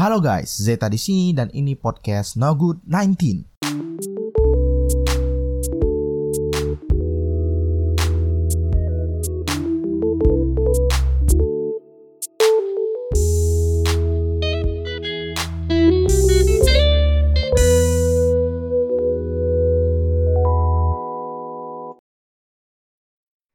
Halo 0.00 0.16
guys, 0.16 0.56
Zeta 0.56 0.88
di 0.88 0.96
sini 0.96 1.36
dan 1.36 1.52
ini 1.52 1.76
podcast 1.76 2.40
No 2.40 2.56
Good 2.56 2.88
19. 2.88 3.44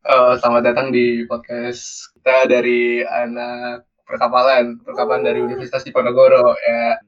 Eh, 0.05 0.33
selamat 0.37 0.61
datang 0.61 0.93
di 0.93 1.25
podcast 1.25 2.13
kita 2.13 2.45
dari 2.45 3.01
anak 3.01 3.94
perkapalan, 4.05 4.79
perkapalan 4.85 5.25
dari 5.25 5.41
Universitas 5.41 5.83
Diponegoro 5.83 6.53
ya. 6.61 7.01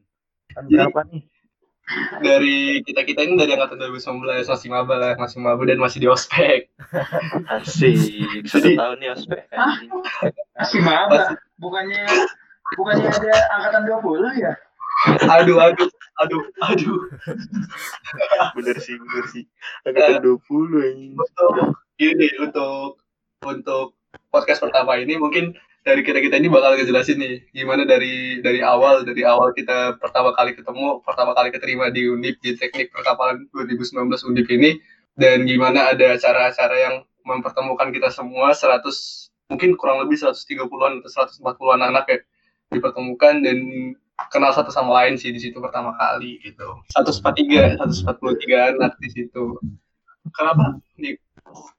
Berapa 0.57 1.05
nih? 1.13 1.23
Dari 2.19 2.83
kita 2.83 3.07
kita 3.07 3.23
ini 3.23 3.39
dari 3.39 3.55
angkatan 3.55 3.79
2019 3.79 4.43
masih 4.43 4.67
maba 4.67 4.95
lah, 4.99 5.13
masih 5.15 5.39
maba 5.39 5.63
dan 5.63 5.79
masih 5.79 6.03
di 6.03 6.07
ospek. 6.11 6.67
Asik. 7.53 8.43
Sudah 8.43 8.75
tahu 8.75 8.91
nih 8.99 9.15
ospek. 9.15 9.47
anjing. 9.55 9.91
Masih 10.59 10.79
maba. 10.83 11.39
Bukannya 11.55 12.03
bukannya 12.75 13.07
ada 13.07 13.33
angkatan 13.55 13.87
20 13.87 14.43
ya? 14.43 14.53
Aduh, 15.39 15.61
aduh, 15.63 15.89
aduh, 16.19 16.43
aduh. 16.67 16.99
Bener 18.59 18.77
sih, 18.83 18.99
bener 18.99 19.25
sih. 19.31 19.47
Angkatan 19.87 20.19
20 20.43 20.43
anjing. 20.91 21.13
Untuk 21.15 21.51
ini 22.03 22.27
untuk 22.43 22.99
untuk 23.47 23.95
podcast 24.27 24.59
pertama 24.59 24.99
ini 24.99 25.15
mungkin 25.15 25.55
dari 25.87 26.03
kita 26.03 26.19
kita 26.19 26.35
ini 26.35 26.51
bakal 26.51 26.75
ngejelasin 26.75 27.15
nih 27.15 27.35
gimana 27.55 27.87
dari 27.87 28.43
dari 28.43 28.59
awal 28.59 29.07
dari 29.07 29.23
awal 29.23 29.55
kita 29.55 29.95
pertama 30.03 30.35
kali 30.35 30.51
ketemu 30.51 30.99
pertama 30.99 31.31
kali 31.31 31.47
keterima 31.47 31.87
di 31.87 32.11
Undip 32.11 32.43
di 32.43 32.59
teknik 32.59 32.91
perkapalan 32.91 33.47
2019 33.55 34.11
Undip 34.27 34.51
ini 34.51 34.83
dan 35.15 35.47
gimana 35.47 35.95
ada 35.95 36.19
acara-acara 36.19 36.75
yang 36.75 36.95
mempertemukan 37.23 37.95
kita 37.95 38.11
semua 38.11 38.51
100 38.51 38.83
mungkin 39.47 39.79
kurang 39.79 40.03
lebih 40.03 40.19
130-an 40.19 41.07
atau 41.07 41.55
140-an 41.55 41.79
anak 41.79 42.05
ya 42.11 42.19
dipertemukan 42.75 43.47
dan 43.47 43.57
kenal 44.27 44.51
satu 44.51 44.75
sama 44.75 44.91
lain 44.91 45.15
sih 45.15 45.31
di 45.31 45.39
situ 45.39 45.55
pertama 45.63 45.95
kali 45.95 46.35
gitu. 46.43 46.67
143 46.99 47.79
143 47.79 48.75
anak 48.75 48.99
di 48.99 49.07
situ. 49.07 49.55
Kenapa? 50.35 50.75
Nih 50.99 51.15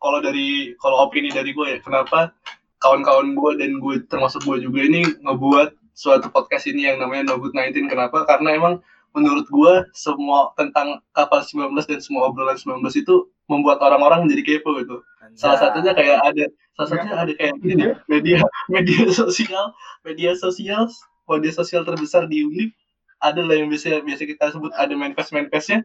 kalau 0.00 0.24
dari 0.24 0.72
kalau 0.80 1.04
opini 1.04 1.28
dari 1.28 1.52
gue 1.52 1.76
ya 1.76 1.78
kenapa 1.84 2.32
kawan-kawan 2.78 3.34
gue 3.34 3.50
dan 3.58 3.70
gue 3.82 3.94
termasuk 4.06 4.42
gue 4.46 4.64
juga 4.66 4.86
ini 4.86 5.02
ngebuat 5.22 5.74
suatu 5.98 6.30
podcast 6.30 6.70
ini 6.70 6.86
yang 6.86 7.02
namanya 7.02 7.34
No 7.34 7.42
Good 7.42 7.54
19 7.54 7.90
kenapa? 7.90 8.22
Karena 8.22 8.54
emang 8.54 8.78
menurut 9.16 9.46
gue 9.50 9.72
semua 9.96 10.54
tentang 10.54 11.02
kapal 11.10 11.42
19 11.42 11.74
dan 11.90 11.98
semua 11.98 12.30
obrolan 12.30 12.54
19 12.54 12.86
itu 12.94 13.14
membuat 13.50 13.82
orang-orang 13.82 14.28
menjadi 14.28 14.62
kepo 14.62 14.78
gitu. 14.78 15.02
Salah 15.34 15.58
satunya 15.58 15.92
kayak 15.96 16.22
ada 16.22 16.44
salah 16.78 16.88
satunya 16.94 17.14
ada 17.18 17.32
kayak 17.34 17.54
nih 17.64 17.98
media 18.06 18.38
media 18.74 19.10
sosial 19.10 19.74
media 20.06 20.30
sosial 20.38 20.86
media 21.26 21.52
sosial 21.52 21.82
terbesar 21.82 22.30
di 22.30 22.46
Undip 22.46 22.70
ada 23.18 23.40
lah 23.40 23.54
yang 23.54 23.66
biasa 23.66 23.98
biasa 24.00 24.22
kita 24.24 24.44
sebut 24.50 24.70
ada 24.72 24.90
manifest 24.92 25.30
manifestnya 25.30 25.82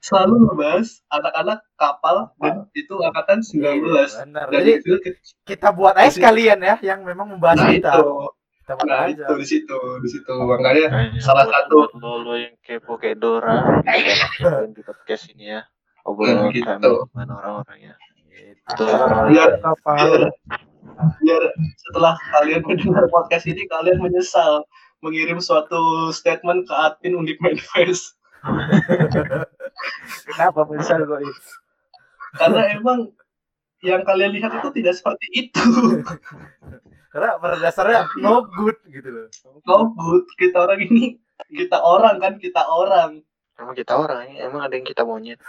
selalu 0.00 0.44
ngebahas 0.44 0.88
anak-anak 1.08 1.58
kapal 1.74 2.16
dan 2.36 2.66
itu 2.72 2.94
angkatan 3.00 3.38
19 3.40 3.86
Benar. 4.26 4.46
dan 4.46 4.52
Jadi 4.52 4.70
itu 4.78 4.92
kita 5.44 5.68
buat 5.70 5.94
aja 5.94 6.10
sekalian 6.10 6.58
ya 6.58 6.74
yang 6.82 7.00
memang 7.00 7.28
membahas 7.28 7.58
nah 7.58 7.70
kita. 7.70 7.90
itu 7.92 8.10
Kita 8.60 8.72
buat 8.74 8.86
nah 8.86 9.00
aja. 9.04 9.12
itu 9.20 9.32
di 9.36 9.46
situ 9.46 9.78
di 10.00 10.08
situ 10.08 10.32
makanya 10.40 10.86
Kayaknya 10.88 11.20
salah 11.20 11.44
buat- 11.44 11.54
satu 11.54 11.76
buat 11.76 11.92
lo, 11.96 12.12
lo 12.20 12.34
yang 12.34 12.54
kepo 12.58 12.92
kayak 12.96 13.16
Dora 13.16 13.56
di 14.68 14.80
podcast 14.80 15.24
ini 15.30 15.44
ya 15.50 15.60
obrolan 16.02 16.36
Hmm, 16.42 16.52
gitu. 16.52 16.66
kami 16.68 16.82
dengan 17.08 17.28
orang-orangnya 17.32 17.94
Gitu. 18.26 18.58
Betul. 18.66 18.90
biar 19.30 19.50
biar 19.62 20.22
biar 21.16 21.42
setelah 21.78 22.14
kalian 22.30 22.62
mendengar 22.62 23.06
podcast 23.06 23.44
ini 23.46 23.62
kalian 23.64 23.98
menyesal 23.98 24.66
mengirim 25.04 25.36
suatu 25.36 26.08
statement 26.08 26.64
ke 26.64 26.72
admin 26.72 27.20
Undip 27.20 27.36
Manifest 27.44 28.16
Kenapa 30.24 30.64
besar 30.64 31.04
kok 31.04 31.20
ini? 31.20 31.34
karena 32.34 32.60
emang 32.74 33.14
yang 33.84 34.02
kalian 34.02 34.34
lihat 34.34 34.50
itu 34.58 34.68
tidak 34.74 34.94
seperti 34.98 35.26
itu 35.30 35.64
Karena 37.14 37.38
pada 37.38 37.62
dasarnya 37.62 38.10
no 38.18 38.42
good 38.42 38.74
gitu 38.90 39.06
loh. 39.06 39.30
no 39.70 39.94
good 39.94 40.26
kita 40.34 40.66
orang 40.66 40.82
ini 40.82 41.14
kita 41.46 41.78
orang 41.78 42.18
kan 42.18 42.42
kita 42.42 42.66
orang 42.66 43.22
emang 43.54 43.74
kita 43.78 43.94
orang 43.94 44.34
ya 44.34 44.50
emang 44.50 44.66
ada 44.66 44.74
yang 44.74 44.82
kita 44.82 45.06
monyet 45.06 45.38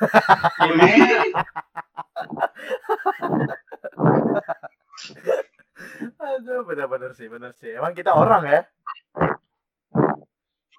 Aduh, 6.16 6.66
benar-benar 6.66 7.12
sih, 7.14 7.28
benar 7.30 7.52
sih. 7.54 7.70
Emang 7.76 7.94
kita 7.94 8.16
orang 8.16 8.44
ya. 8.48 8.62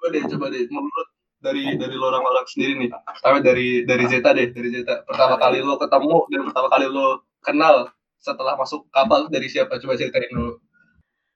Coba 0.07 0.15
deh 0.15 0.23
coba 0.31 0.47
deh. 0.55 0.63
Menurut 0.71 1.09
dari 1.43 1.65
dari 1.75 1.95
lo 1.99 2.07
orang-orang 2.15 2.47
sendiri 2.47 2.73
nih 2.79 2.89
pertama 2.95 3.43
dari 3.43 3.83
dari 3.83 4.05
Zeta 4.07 4.31
deh 4.31 4.49
dari 4.55 4.69
Zeta 4.71 5.03
pertama 5.03 5.35
kali 5.37 5.59
lo 5.61 5.75
ketemu 5.77 6.17
dan 6.31 6.41
pertama 6.47 6.69
kali 6.71 6.87
lo 6.87 7.27
kenal 7.43 7.91
setelah 8.23 8.55
masuk 8.55 8.87
kapal 8.95 9.27
dari 9.27 9.51
siapa? 9.51 9.83
Coba 9.83 9.99
ceritain 9.99 10.31
dulu. 10.31 10.63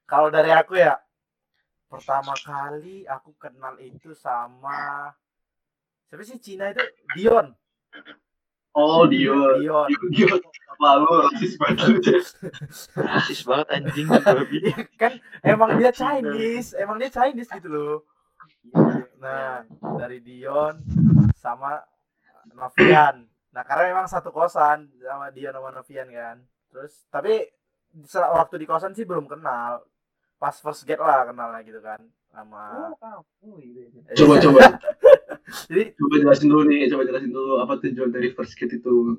Kalau 0.06 0.30
dari 0.30 0.50
aku 0.50 0.78
ya, 0.78 0.98
pertama 1.86 2.34
kali 2.38 3.06
aku 3.06 3.34
kenal 3.38 3.78
itu 3.78 4.14
sama 4.14 5.10
siapa 6.10 6.22
sih 6.22 6.38
Cina 6.38 6.70
itu? 6.70 6.82
Dion. 7.14 7.54
oh 8.74 9.02
Dio 9.06 9.58
Dion. 9.58 9.86
Dio 10.14 10.34
apa 10.70 10.88
lo 11.02 11.30
rasis 11.30 11.54
banget? 11.58 11.98
Rasis 12.94 13.40
banget 13.42 13.66
anjing. 13.74 14.06
Iya, 14.50 14.74
kan? 14.98 15.12
Emang 15.42 15.78
dia 15.78 15.92
Chinese, 15.94 16.74
emang 16.78 16.98
dia 16.98 17.10
Chinese 17.10 17.50
gitu 17.50 17.68
loh. 17.70 17.96
Nah, 19.20 19.64
dari 20.00 20.18
Dion 20.24 20.80
sama 21.36 21.80
Novian. 22.56 23.26
Nah, 23.50 23.62
karena 23.66 23.92
memang 23.92 24.06
satu 24.06 24.30
kosan 24.32 24.88
sama 25.02 25.28
Dion 25.34 25.52
sama 25.54 25.70
Novian 25.74 26.08
kan. 26.08 26.36
Terus 26.70 27.04
tapi 27.10 27.50
se- 28.06 28.20
waktu 28.38 28.56
di 28.62 28.66
kosan 28.68 28.94
sih 28.96 29.04
belum 29.04 29.26
kenal. 29.28 29.84
Pas 30.40 30.56
first 30.56 30.88
get 30.88 30.96
lah 30.96 31.28
kenalnya 31.28 31.60
gitu 31.68 31.84
kan 31.84 32.00
sama 32.32 32.94
coba 34.16 34.34
coba 34.40 34.60
Jadi 35.68 35.82
coba 35.98 36.14
jelasin 36.22 36.46
dulu 36.48 36.62
nih 36.70 36.88
coba 36.88 37.02
jelasin 37.04 37.32
dulu 37.34 37.52
apa 37.60 37.74
tujuan 37.82 38.10
dari 38.14 38.28
first 38.32 38.54
kit 38.56 38.70
itu 38.72 39.18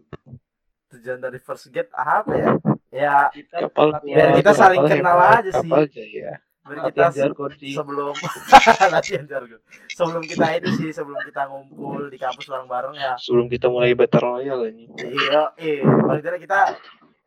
tujuan 0.91 1.19
dari 1.21 1.37
first 1.37 1.69
get 1.69 1.91
apa 1.93 2.31
ya? 2.33 2.49
Ya 2.91 3.15
kapal 3.53 4.01
biar 4.03 4.35
kita 4.39 4.51
saling 4.55 4.81
kenal 4.81 5.19
aja 5.19 5.51
sih. 5.61 5.69
kapal 5.69 5.85
aja 5.85 6.03
ya 6.03 6.33
biar 6.61 6.93
kita 6.93 7.33
sebelum 7.73 8.13
latihan 8.93 9.25
jargon 9.25 9.61
sebelum 9.89 10.21
kita 10.21 10.45
ini 10.61 10.69
sih 10.77 10.89
sebelum 10.93 11.17
kita 11.25 11.49
ngumpul 11.49 12.05
di 12.13 12.21
kampus 12.21 12.45
bareng-bareng 12.45 12.93
ya. 12.93 13.17
Sebelum 13.17 13.49
kita 13.49 13.65
mulai 13.65 13.97
battle 13.97 14.21
royale 14.21 14.69
ini 14.69 14.85
iya 15.01 15.49
eh 15.57 15.81
paling 15.81 16.21
tidak 16.21 16.41
kita 16.45 16.59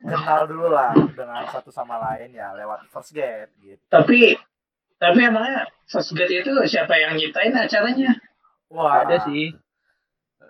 kenal 0.04 0.46
dulu 0.46 0.70
lah 0.70 0.94
dengan 1.16 1.42
satu 1.50 1.74
sama 1.74 1.98
lain 1.98 2.30
ya 2.30 2.54
lewat 2.54 2.86
first 2.94 3.10
gate 3.10 3.50
gitu. 3.58 3.82
Tapi 3.90 4.38
tapi 5.02 5.20
emangnya 5.26 5.66
first 5.90 6.14
grade 6.14 6.40
itu 6.44 6.52
siapa 6.70 6.94
yang 6.96 7.18
nyiptain 7.18 7.52
acaranya? 7.52 8.14
wah. 8.70 9.02
Ada 9.04 9.26
sih. 9.28 9.52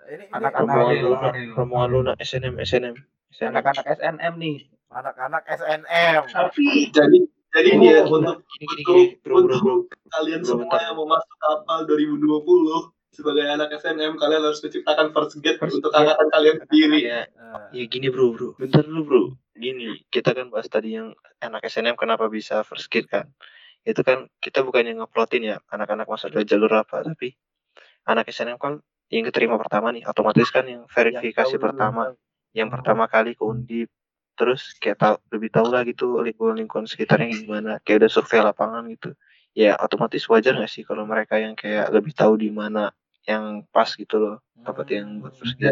Ini, 0.05 0.29
Anak-anak. 0.29 1.01
Luna 1.01 1.29
rombongan 1.57 1.89
Luna 1.89 2.11
SNM 2.21 2.61
SNM 2.61 2.93
SNM 3.33 3.51
anak-anak 3.57 3.85
SNM 3.97 4.33
nih. 4.37 4.57
Anak-anak 4.93 5.43
SNM 5.49 6.21
Tapi 6.29 6.93
jadi 6.93 7.19
jadi 7.55 7.69
ini 7.71 7.85
ya 7.87 8.03
untuk 8.03 8.43
gini 8.51 8.65
gini 8.67 8.83
untuk 8.83 8.91
gini 8.91 9.03
bro 9.23 9.37
bro 9.39 9.57
bro 9.63 9.75
untuk 9.87 10.03
kalian 10.11 10.39
Bro, 10.43 10.47
semua 10.51 10.63
bentar. 10.67 10.79
yang 10.83 10.95
mau 10.99 11.07
masuk 11.07 11.35
kapal 11.39 11.79
2020 11.87 12.91
sebagai 13.15 13.45
anak 13.47 13.69
SNM 13.79 14.19
kalian 14.19 14.43
harus 14.43 14.59
menciptakan 14.59 15.07
first 15.15 15.39
gate 15.39 15.55
First 15.55 15.79
untuk 15.79 15.91
gate. 15.95 16.03
angkatan 16.03 16.27
kalian 16.35 16.55
sendiri. 16.67 16.99
Ya 16.99 17.21
ya 17.71 17.83
gini 17.87 18.07
bro 18.11 18.35
bro. 18.35 18.59
Bentar 18.59 18.83
dulu 18.83 19.01
bro. 19.07 19.23
Gini 19.55 20.03
kita 20.11 20.35
kan 20.35 20.51
bahas 20.51 20.67
tadi 20.67 20.99
yang 20.99 21.15
anak 21.39 21.63
SNM 21.63 21.95
kenapa 21.95 22.27
bisa 22.27 22.67
first 22.67 22.91
kid 22.91 23.07
kan? 23.07 23.31
Itu 23.87 24.03
kan 24.03 24.27
kita 24.43 24.67
bukannya 24.67 24.99
ngeplotin 24.99 25.47
ya 25.47 25.63
anak-anak 25.71 26.11
masuk 26.11 26.35
dari 26.35 26.43
jalur 26.43 26.71
apa 26.75 27.07
tapi 27.07 27.39
anak 28.03 28.27
SNM 28.27 28.59
kan 28.59 28.83
yang 29.07 29.23
keterima 29.31 29.55
pertama 29.55 29.95
nih 29.95 30.03
otomatis 30.03 30.51
kan 30.51 30.67
yang 30.67 30.83
verifikasi 30.91 31.55
pertama. 31.55 32.11
Yang 32.51 32.69
pertama 32.75 33.07
kali 33.07 33.31
ke 33.35 33.43
undip 33.47 33.87
terus 34.35 34.75
kayak 34.77 34.99
tahu 34.99 35.15
lebih 35.31 35.49
tahu 35.49 35.67
lah 35.71 35.81
gitu 35.87 36.19
lingkungan 36.19 36.59
lingkungan 36.59 36.85
sekitarnya 36.85 37.31
gimana? 37.31 37.79
Kayak 37.81 38.05
udah 38.05 38.11
survei 38.11 38.39
lapangan 38.43 38.83
gitu. 38.91 39.15
Ya 39.55 39.79
otomatis 39.79 40.27
wajar 40.27 40.55
nggak 40.59 40.67
sih 40.69 40.83
kalau 40.83 41.07
mereka 41.07 41.39
yang 41.39 41.55
kayak 41.55 41.87
lebih 41.95 42.11
tahu 42.11 42.35
di 42.35 42.51
mana 42.51 42.91
yang 43.25 43.63
pas 43.71 43.87
gitu 43.95 44.19
loh 44.21 44.35
tempat 44.61 44.85
yang 44.91 45.23
buat 45.23 45.33
benar 45.39 45.55
nggak 45.55 45.71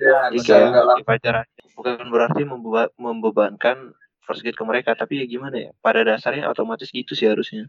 ya 0.00 1.04
wajar 1.04 1.34
aja. 1.42 1.60
bukan 1.76 2.08
berarti 2.08 2.42
membeba- 2.42 2.94
membebankan 2.96 3.92
first 4.24 4.42
grade 4.42 4.56
ke 4.58 4.64
mereka 4.66 4.94
tapi 4.94 5.22
ya 5.22 5.26
gimana 5.26 5.56
ya? 5.58 5.70
Pada 5.82 6.02
dasarnya 6.02 6.46
otomatis 6.50 6.88
gitu 6.90 7.14
sih 7.14 7.26
harusnya. 7.30 7.66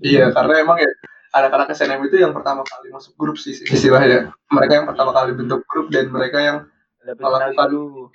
Iya, 0.00 0.32
karena 0.32 0.60
emang 0.64 0.80
ya 0.80 0.88
anak-anak 1.36 1.68
SNM 1.72 2.00
itu 2.08 2.16
yang 2.16 2.32
pertama 2.32 2.64
kali 2.64 2.88
masuk 2.88 3.12
grup 3.16 3.36
sih 3.36 3.52
istilahnya. 3.52 4.32
Mereka 4.48 4.72
yang 4.72 4.86
pertama 4.88 5.12
kali 5.12 5.36
bentuk 5.36 5.60
grup 5.68 5.92
dan 5.92 6.08
mereka 6.08 6.38
yang 6.40 6.58
Lebih 7.06 7.22
Melakukan- 7.22 7.70
dulu. 7.70 8.10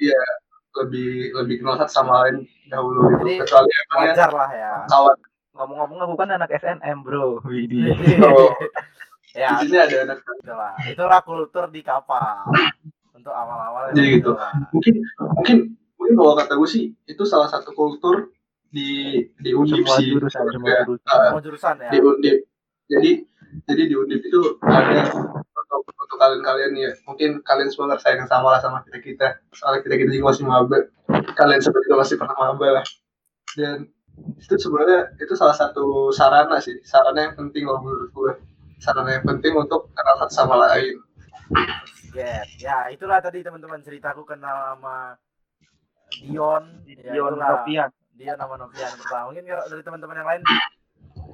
Lebih 0.74 1.10
lebih 1.36 1.56
kenal 1.60 1.76
satu 1.78 1.92
sama 1.92 2.26
lain 2.26 2.44
dahulu 2.66 3.10
gitu. 3.10 3.22
Jadi, 3.22 3.34
kecuali 3.44 3.70
emangnya 3.70 4.12
Wajar 4.14 4.32
lah 4.32 4.50
ya. 4.52 4.74
kawan 4.88 5.18
Ngomong-ngomong 5.52 6.00
aku 6.02 6.16
kan 6.16 6.30
anak 6.32 6.50
SNM 6.54 6.98
bro. 7.04 7.44
Widih. 7.44 7.92
Oh, 8.24 8.56
ya, 9.36 9.60
di 9.60 9.68
sini 9.68 9.78
ada 9.78 9.96
anak 10.06 10.18
gitu 10.24 10.54
lah. 10.54 10.72
Itulah 10.82 11.20
kultur 11.22 11.68
di 11.68 11.84
kapal. 11.84 12.48
Untuk 13.12 13.36
awal-awal 13.36 13.92
Jadi 13.92 14.18
gitu. 14.18 14.32
lah. 14.34 14.56
mungkin 14.72 14.94
mungkin 15.20 15.58
mungkin 15.94 16.14
kalau 16.16 16.34
kata 16.34 16.54
gue 16.56 16.66
sih 16.66 16.84
itu 17.06 17.24
salah 17.24 17.46
satu 17.46 17.72
kultur 17.72 18.32
di 18.66 19.20
di 19.38 19.52
undip 19.52 19.84
Semua 19.84 19.96
sih 20.00 20.08
jurusan, 20.10 20.44
semua 20.48 20.70
Ya, 20.72 20.82
jurusan. 20.82 21.12
uh, 21.12 21.22
Semua 21.30 21.42
jurusan 21.44 21.76
ya. 21.78 21.90
di 21.92 22.00
undip 22.00 22.38
jadi 22.88 23.12
jadi 23.68 23.82
di 23.86 23.96
undip 23.96 24.22
itu 24.24 24.42
ada 24.62 25.00
untuk 25.72 25.96
untuk 25.96 26.18
kalian-kalian 26.20 26.72
ya 26.76 26.92
mungkin 27.08 27.40
kalian 27.48 27.72
semua 27.72 27.96
ngerasain 27.96 28.20
yang 28.20 28.28
sama 28.28 28.52
lah 28.52 28.60
sama 28.60 28.84
kita 28.84 29.00
kita 29.00 29.28
soalnya 29.56 29.80
kita 29.88 29.96
kita 29.96 30.12
juga 30.12 30.26
masih 30.36 30.44
maba 30.44 30.78
kalian 31.40 31.62
semua 31.64 31.82
juga 31.88 31.98
masih 32.04 32.16
pernah 32.20 32.36
maba 32.36 32.68
lah 32.82 32.86
dan 33.56 33.88
itu 34.38 34.56
sebenarnya 34.60 35.16
itu 35.24 35.34
salah 35.40 35.56
satu 35.56 36.12
sarana 36.12 36.60
sih 36.60 36.76
sarana 36.84 37.32
yang 37.32 37.36
penting 37.40 37.64
kalau 37.64 37.80
menurut 37.80 38.12
gue 38.12 38.34
sarana 38.84 39.16
yang 39.16 39.26
penting 39.26 39.56
untuk 39.56 39.88
kenal 39.96 40.16
satu 40.20 40.34
sama 40.36 40.60
lain 40.60 41.00
Get. 42.12 42.48
Ya, 42.60 42.88
itulah 42.92 43.24
tadi 43.24 43.44
teman-teman 43.44 43.80
ceritaku 43.84 44.28
kenal 44.28 44.76
sama 44.76 45.16
Dion. 46.20 46.84
Ya, 46.84 47.16
Dion 47.16 47.36
itulah. 47.36 47.64
Novian. 47.64 47.90
Dion 48.20 48.38
sama 48.40 48.56
Novian 48.60 48.92
pertama. 49.00 49.24
Mungkin 49.32 49.44
kalau 49.48 49.66
dari 49.72 49.84
teman-teman 49.84 50.20
yang 50.20 50.30
lain 50.30 50.42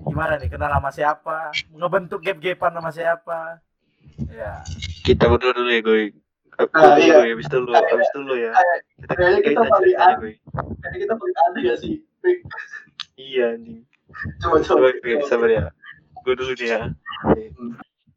gimana 0.07 0.33
nih 0.37 0.49
kenal 0.49 0.69
sama 0.69 0.89
siapa? 0.93 1.37
Ngebentuk 1.73 2.21
gap-gapan 2.21 2.71
sama 2.77 2.91
siapa? 2.93 3.39
Ya. 4.27 4.51
Kita 5.01 5.27
berdua 5.27 5.51
dulu 5.51 5.69
ya 5.69 5.81
gue. 5.81 6.01
Gue 6.57 6.67
Ah, 6.73 6.97
dulu 6.97 7.05
iya. 7.05 7.21
ya, 7.21 7.31
habis 7.31 7.45
itu 7.45 7.57
lu, 7.57 7.69
habis 7.69 8.09
itu 8.09 8.19
lu 8.19 8.35
ya. 8.35 8.51
Kita 8.97 9.13
kayaknya 9.13 9.39
kita 9.39 9.49
kita 9.49 9.61
paling 9.63 9.77
ceritanya 9.85 10.07
an- 10.09 10.19
gue. 10.19 10.33
kayaknya 10.81 10.99
kita 10.99 11.13
paling 11.13 11.35
aneh 11.39 11.61
ya 11.63 11.75
sih. 11.77 11.95
Iya 13.15 13.45
anjing. 13.53 13.81
coba 14.39 14.57
coba 14.63 14.87
Coba 14.89 14.97
gue 14.97 15.27
sabar 15.27 15.49
ya. 15.49 15.63
Gue 16.21 16.33
dulu 16.33 16.51
nih 16.53 16.67
ya. 16.67 16.81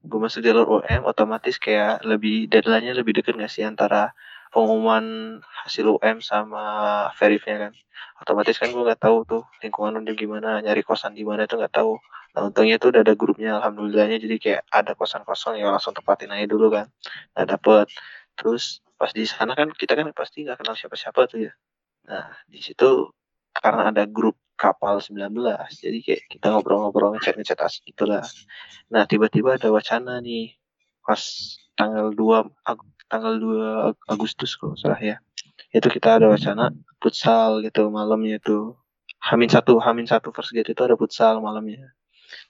Gue 0.00 0.18
masuk 0.18 0.40
jalur 0.40 0.66
UM 0.80 1.02
otomatis 1.04 1.56
kayak 1.56 2.00
lebih 2.02 2.48
deadline-nya 2.48 2.96
lebih 2.96 3.14
deket 3.14 3.36
gak 3.36 3.52
sih 3.52 3.62
antara 3.62 4.16
pengumuman 4.50 5.38
hasil 5.64 5.86
UM 5.98 6.18
sama 6.22 6.62
verifnya 7.18 7.68
kan. 7.68 7.72
Otomatis 8.22 8.58
kan 8.60 8.68
gue 8.74 8.82
nggak 8.82 9.00
tahu 9.00 9.24
tuh 9.24 9.42
lingkungan 9.64 10.02
udah 10.02 10.14
gimana, 10.14 10.50
nyari 10.60 10.82
kosan 10.84 11.14
di 11.14 11.24
mana 11.24 11.46
itu 11.46 11.56
nggak 11.56 11.74
tahu. 11.74 11.96
Nah 12.36 12.40
untungnya 12.50 12.76
tuh 12.78 12.94
udah 12.94 13.02
ada 13.02 13.14
grupnya 13.18 13.58
alhamdulillahnya 13.58 14.18
jadi 14.22 14.36
kayak 14.38 14.62
ada 14.70 14.92
kosan 14.94 15.22
kosong 15.26 15.58
ya 15.58 15.70
langsung 15.70 15.94
tempatin 15.96 16.30
aja 16.34 16.46
dulu 16.50 16.70
kan. 16.74 16.86
Nah 17.38 17.44
dapet. 17.46 17.86
Terus 18.38 18.82
pas 19.00 19.10
di 19.14 19.24
sana 19.24 19.56
kan 19.56 19.72
kita 19.72 19.96
kan 19.98 20.10
pasti 20.12 20.46
nggak 20.46 20.60
kenal 20.62 20.74
siapa-siapa 20.78 21.20
tuh 21.30 21.38
ya. 21.50 21.52
Nah 22.10 22.30
di 22.46 22.60
situ 22.62 23.10
karena 23.54 23.90
ada 23.90 24.04
grup 24.06 24.38
kapal 24.60 25.00
19 25.00 25.32
jadi 25.80 25.98
kayak 26.04 26.22
kita 26.28 26.52
ngobrol-ngobrol 26.52 27.16
ngechat 27.16 27.34
ngechat 27.40 27.58
asik 27.64 27.88
gitu 27.88 28.04
lah 28.04 28.20
nah 28.92 29.08
tiba-tiba 29.08 29.56
ada 29.56 29.72
wacana 29.72 30.20
nih 30.20 30.52
pas 31.00 31.20
tanggal 31.80 32.12
2 32.12 32.44
Ag- 32.68 32.99
tanggal 33.10 33.34
2 33.36 33.90
Ag- 33.92 34.04
Agustus 34.06 34.54
nggak 34.54 34.78
salah 34.78 35.00
ya. 35.02 35.16
Itu 35.74 35.90
kita 35.90 36.18
ada 36.22 36.26
wacana 36.30 36.70
futsal 37.02 37.62
gitu 37.66 37.90
malamnya 37.90 38.38
tuh 38.38 38.78
Hamin 39.20 39.50
satu 39.52 39.76
Hamin 39.82 40.08
satu 40.08 40.32
first 40.32 40.54
gate 40.56 40.72
itu 40.72 40.82
ada 40.86 40.96
futsal 40.96 41.42
malamnya. 41.44 41.92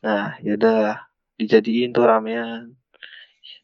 Nah 0.05 0.37
yaudah 0.45 1.03
dijadiin 1.41 1.91
tuh 1.97 2.05
ramean 2.05 2.77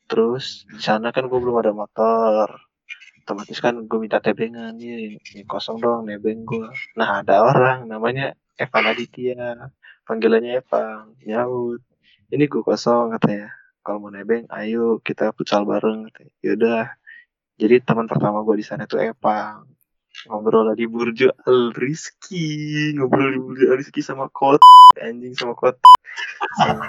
terus 0.08 0.64
di 0.70 0.80
sana 0.80 1.12
kan 1.14 1.28
gue 1.30 1.38
belum 1.38 1.60
ada 1.60 1.72
motor. 1.76 2.48
Otomatis 3.26 3.58
kan 3.58 3.74
gue 3.74 3.98
minta 3.98 4.22
tebengan 4.22 4.74
nih 4.78 5.18
ini 5.18 5.42
kosong 5.50 5.82
dong 5.82 6.06
nebeng 6.06 6.46
gue 6.46 6.70
nah 6.94 7.20
ada 7.22 7.42
orang 7.42 7.86
namanya 7.90 8.34
Evan 8.56 8.86
Aditya. 8.86 9.70
Panggilannya 10.06 10.62
Evan 10.62 11.14
nyaut. 11.26 11.82
Ini 12.30 12.44
gue 12.46 12.62
kosong 12.62 13.14
katanya 13.18 13.50
kalau 13.86 14.02
mau 14.02 14.10
nebeng 14.10 14.50
ayo 14.50 14.98
kita 14.98 15.30
futsal 15.30 15.62
bareng 15.62 16.10
katanya 16.10 16.34
yaudah 16.42 16.84
jadi 17.54 17.78
teman 17.86 18.10
pertama 18.10 18.42
gue 18.42 18.58
di 18.58 18.66
sana 18.66 18.90
tuh 18.90 18.98
Evan 18.98 19.76
ngobrol 20.24 20.72
di 20.72 20.88
Burjo 20.88 21.28
Al 21.44 21.76
Rizky. 21.76 22.96
Ngobrol 22.96 23.36
di 23.36 23.40
Burjo 23.40 23.64
Al 23.72 23.76
Rizky 23.76 24.00
sama 24.00 24.28
Kot 24.32 24.60
anjing 24.96 25.36
sama 25.36 25.52
Kot. 25.52 25.76
Sama 26.56 26.88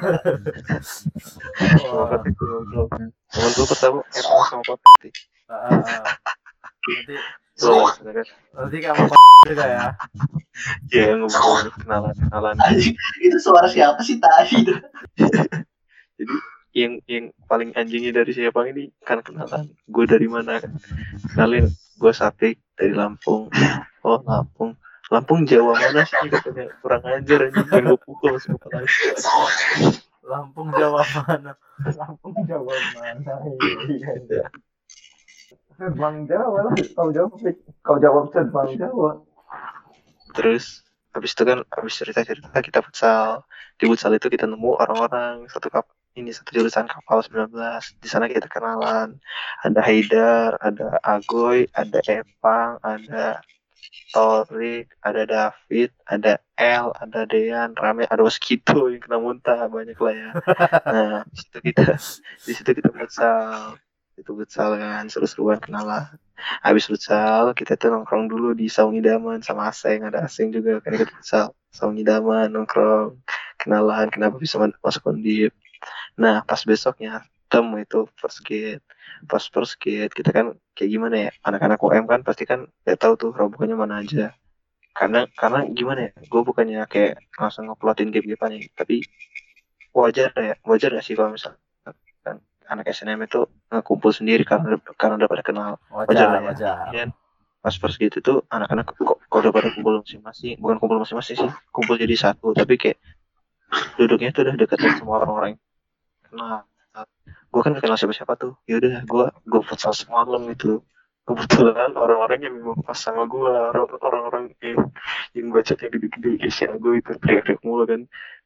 Kot 2.07 2.23
itu 2.23 2.47
ngobrol. 2.71 3.11
Teman 3.27 3.51
gue 3.51 3.67
pertama 3.67 3.99
Evan 4.15 4.43
sama 4.47 4.63
Kot. 4.63 4.79
Nanti 4.97 5.09
nanti 8.55 8.77
kamu 8.79 9.03
juga 9.47 9.65
ya. 9.67 9.95
ya 10.91 11.15
ngobrol 11.19 11.71
kenalan 11.83 12.15
kenalan. 12.15 12.55
Anjing, 12.63 12.95
itu 13.23 13.37
suara 13.39 13.67
siapa 13.67 13.99
sih? 14.03 14.19
Tadi. 14.19 14.65
Jadi 16.17 16.33
yang 16.77 17.01
yang 17.09 17.33
paling 17.49 17.73
anjingnya 17.73 18.13
dari 18.13 18.29
siapa 18.37 18.69
ini 18.69 18.93
kan 19.01 19.25
kenalan. 19.25 19.73
Gue 19.89 20.05
dari 20.05 20.29
mana? 20.29 20.61
Kenalin 21.33 21.73
gue 21.73 22.13
Sapik 22.13 22.61
dari 22.77 22.93
Lampung. 22.93 23.49
Oh 24.05 24.21
Lampung. 24.21 24.77
Lampung 25.09 25.49
Jawa 25.49 25.73
mana 25.73 26.05
sih? 26.05 26.29
Katanya 26.29 26.69
kurang 26.85 27.01
ajar 27.01 27.49
anjing 27.49 27.65
gue 27.65 27.97
pukul 28.05 28.37
kepala 28.37 28.85
Lampung 30.21 30.69
Jawa 30.77 31.01
mana? 31.25 31.57
Lampung 31.97 32.37
Jawa 32.45 32.75
mana? 32.93 33.33
Iya. 33.89 34.45
Bang 35.97 36.29
Jawa 36.29 36.69
lah 36.69 36.73
kau 36.93 37.09
jawab 37.09 37.41
kau 37.81 37.97
jawab 37.97 38.29
Bang 38.53 38.71
Jawa. 38.77 39.25
Terus 40.37 40.85
habis 41.17 41.33
itu 41.33 41.41
kan 41.41 41.65
habis 41.73 41.97
cerita 41.97 42.21
cerita 42.21 42.53
kita 42.61 42.85
futsal. 42.85 43.41
Di 43.77 43.89
futsal 43.89 44.13
itu 44.13 44.29
kita 44.29 44.45
nemu 44.45 44.77
orang-orang 44.77 45.49
satu 45.49 45.73
kap 45.73 45.89
ini 46.17 46.33
satu 46.33 46.49
jurusan 46.49 46.89
kapal 46.89 47.21
19 47.21 47.53
di 48.01 48.07
sana 48.09 48.25
kita 48.25 48.49
kenalan. 48.49 49.21
Ada 49.61 49.79
Haidar 49.85 50.57
ada 50.57 50.97
Agoy 51.05 51.69
ada 51.77 52.01
Epang 52.09 52.81
ada 52.81 53.37
Torik 54.09 54.89
ada 55.05 55.23
David 55.29 55.93
ada 56.09 56.41
El 56.57 56.89
ada 56.97 57.21
Dean. 57.29 57.77
Rame 57.77 58.09
ada 58.09 58.25
Waskito 58.25 58.89
yang 58.89 59.01
kena 59.05 59.21
muntah. 59.21 59.69
Banyak 59.69 59.97
lah 60.01 60.13
ya. 60.17 60.29
Nah 60.93 61.21
di 61.29 61.37
situ 61.37 61.57
kita 61.61 61.85
di 62.43 62.51
situ 62.57 62.69
kita 62.73 62.89
futsal. 62.89 63.77
Itu 64.17 64.33
futsal 64.33 64.81
kan 64.81 65.05
seru-seruan 65.13 65.61
kenalan. 65.61 66.17
Habis 66.65 66.89
futsal 66.89 67.53
kita 67.53 67.77
tuh 67.77 67.93
nongkrong 67.93 68.25
dulu 68.25 68.57
di 68.57 68.65
Saung 68.65 68.97
Idaman 68.97 69.45
sama 69.45 69.69
Aseng. 69.69 70.01
Ada 70.01 70.25
Aseng 70.25 70.49
juga 70.49 70.81
kan 70.81 70.97
ikut 70.97 71.13
futsal. 71.13 71.53
Saung 71.69 71.93
Idaman 72.01 72.49
nongkrong 72.57 73.21
kenalan. 73.61 74.09
Kenapa 74.09 74.41
bisa 74.41 74.57
ma- 74.57 74.73
masuk 74.81 75.13
undip 75.13 75.53
nah 76.17 76.41
pas 76.43 76.59
besoknya 76.65 77.23
temu 77.47 77.79
itu 77.79 78.09
first 78.19 78.43
gate 78.43 78.83
pas 79.25 79.41
first 79.47 79.79
gate 79.79 80.11
kita 80.11 80.29
kan 80.35 80.45
kayak 80.75 80.89
gimana 80.91 81.15
ya 81.15 81.29
anak-anak 81.45 81.79
UM 81.79 82.05
kan 82.05 82.21
pasti 82.21 82.43
kan 82.43 82.67
ya 82.83 82.99
tahu 82.99 83.15
tuh 83.15 83.31
robohnya 83.31 83.77
mana 83.79 84.03
aja 84.03 84.35
karena 84.97 85.29
karena 85.37 85.69
gimana 85.71 85.99
ya 86.09 86.11
gue 86.17 86.41
bukannya 86.41 86.81
kayak 86.89 87.21
langsung 87.37 87.69
ngeplotin 87.69 88.09
game-gamean 88.09 88.57
ya 88.57 88.67
tapi 88.73 89.05
wajar 89.93 90.33
ya 90.33 90.53
wajar 90.65 90.89
gak 90.93 91.05
sih 91.05 91.13
kalau 91.13 91.33
misalkan 91.33 92.37
anak 92.67 92.85
SNM 92.91 93.23
itu 93.23 93.45
ngumpul 93.71 94.11
sendiri 94.11 94.43
karena 94.43 94.75
karena 94.99 95.15
udah 95.21 95.29
pada 95.29 95.43
kenal 95.45 95.69
Wajar 95.87 96.09
Wajar, 96.11 96.27
lah 96.27 96.41
ya. 96.41 96.47
wajar. 96.51 96.75
dan 96.91 97.07
pas 97.63 97.73
first 97.73 97.97
gitu 97.97 98.17
tuh 98.21 98.37
anak-anak 98.53 98.93
kok 98.93 99.17
kok 99.17 99.37
udah 99.37 99.51
pada 99.53 99.69
kumpul 99.73 100.01
masing-masing 100.03 100.55
bukan 100.61 100.77
kumpul 100.77 100.97
masing-masing 101.01 101.35
sih 101.35 101.51
kumpul 101.73 101.97
jadi 101.97 102.15
satu 102.15 102.53
tapi 102.53 102.77
kayak 102.77 102.97
duduknya 103.99 104.31
tuh 104.31 104.47
udah 104.47 104.55
deket 104.55 104.79
sama 104.79 105.19
orang-orang 105.19 105.59
kenal 106.29 106.67
gue 107.57 107.61
kan 107.63 107.73
gak 107.75 107.83
kenal 107.83 107.97
siapa-siapa 107.99 108.33
tuh. 108.37 108.53
Yaudah 108.69 109.03
gue 109.03 109.25
gue 109.47 109.61
futsal 109.65 109.93
semalam 109.95 110.43
itu. 110.49 110.81
Kebetulan 111.27 111.91
orang-orang 111.91 112.39
yang 112.39 112.55
memang 112.55 112.79
pas 112.87 112.95
sama 112.95 113.27
gue 113.27 113.51
orang-orang 113.99 114.55
yang 114.63 114.79
yang 115.35 115.47
bacanya 115.51 115.91
gede-gede 115.91 116.39
kayak 116.39 116.79
gue 116.79 116.93
itu 117.03 117.11
teriak-teriak 117.19 117.61
mulu 117.67 117.83
kan. 117.83 118.01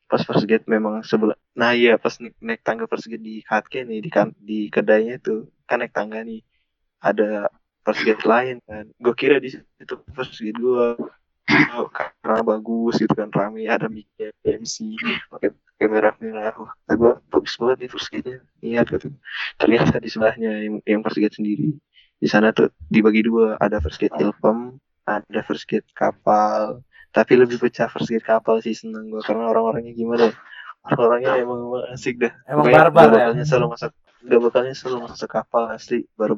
Pas 0.10 0.22
first 0.26 0.44
gate 0.50 0.66
memang 0.68 1.06
sebelah 1.06 1.38
nah 1.52 1.76
iya 1.76 2.00
pas 2.00 2.16
naik, 2.20 2.36
naik 2.42 2.62
tangga 2.64 2.88
first 2.88 3.08
gate 3.08 3.22
di 3.22 3.44
Katke 3.46 3.86
nih 3.86 4.00
di 4.02 4.10
kan 4.12 4.34
di 4.36 4.68
kedainya 4.68 5.22
tuh 5.22 5.52
kan 5.70 5.84
naik 5.84 5.94
tangga 5.94 6.26
nih. 6.26 6.42
Ada 7.04 7.54
first 7.86 8.02
gate 8.02 8.26
lain 8.26 8.58
kan. 8.66 8.90
Gue 8.98 9.14
kira 9.14 9.38
di 9.38 9.54
situ 9.54 9.96
first 10.18 10.42
gate 10.42 10.58
gue 10.58 10.98
karena 11.92 12.42
bagus 12.42 12.96
gitu 13.02 13.14
kan 13.14 13.30
rame 13.34 13.68
ada 13.68 13.92
mic-nya 13.92 14.32
MC 14.46 14.96
pakai 15.30 15.52
kamera 15.82 16.14
merah 16.22 16.54
wah 16.54 16.74
gue 16.86 17.14
bagus 17.34 17.58
banget 17.58 17.78
nih 17.82 17.90
first 17.90 18.10
gate-nya. 18.14 18.40
Niat 18.62 18.86
gitu. 18.94 19.10
Ternyata 19.58 19.98
di 19.98 20.10
sebelahnya 20.14 20.52
yang, 20.62 20.76
yang 20.86 21.02
first 21.02 21.18
gate 21.18 21.34
sendiri. 21.34 21.74
Di 22.22 22.28
sana 22.30 22.54
tuh 22.54 22.70
dibagi 22.86 23.26
dua. 23.26 23.58
Ada 23.58 23.82
first 23.82 23.98
gate 23.98 24.14
Ilfem 24.22 24.78
ada 25.10 25.40
first 25.42 25.66
gate 25.66 25.90
kapal. 25.98 26.86
Tapi 27.12 27.34
lebih 27.36 27.60
pecah 27.60 27.90
first 27.92 28.08
gate 28.08 28.24
kapal 28.24 28.62
sih 28.64 28.78
seneng 28.78 29.12
gue 29.12 29.20
karena 29.26 29.50
orang-orangnya 29.50 29.94
gimana 29.98 30.32
ya? 30.32 30.36
Orangnya 30.98 31.38
emang, 31.38 31.60
emang 31.68 31.84
asik 31.94 32.16
dah. 32.18 32.34
Emang 32.48 32.66
Pokoknya 32.70 32.90
barbar 32.90 33.10
ya? 33.14 33.28
nyesel 33.36 33.66
masuk 33.68 33.92
gak 34.24 34.40
bakal 34.40 34.62
nyesel 34.62 34.94
masuk 34.98 35.26
kapal 35.28 35.66
asli 35.68 36.06
parah 36.14 36.38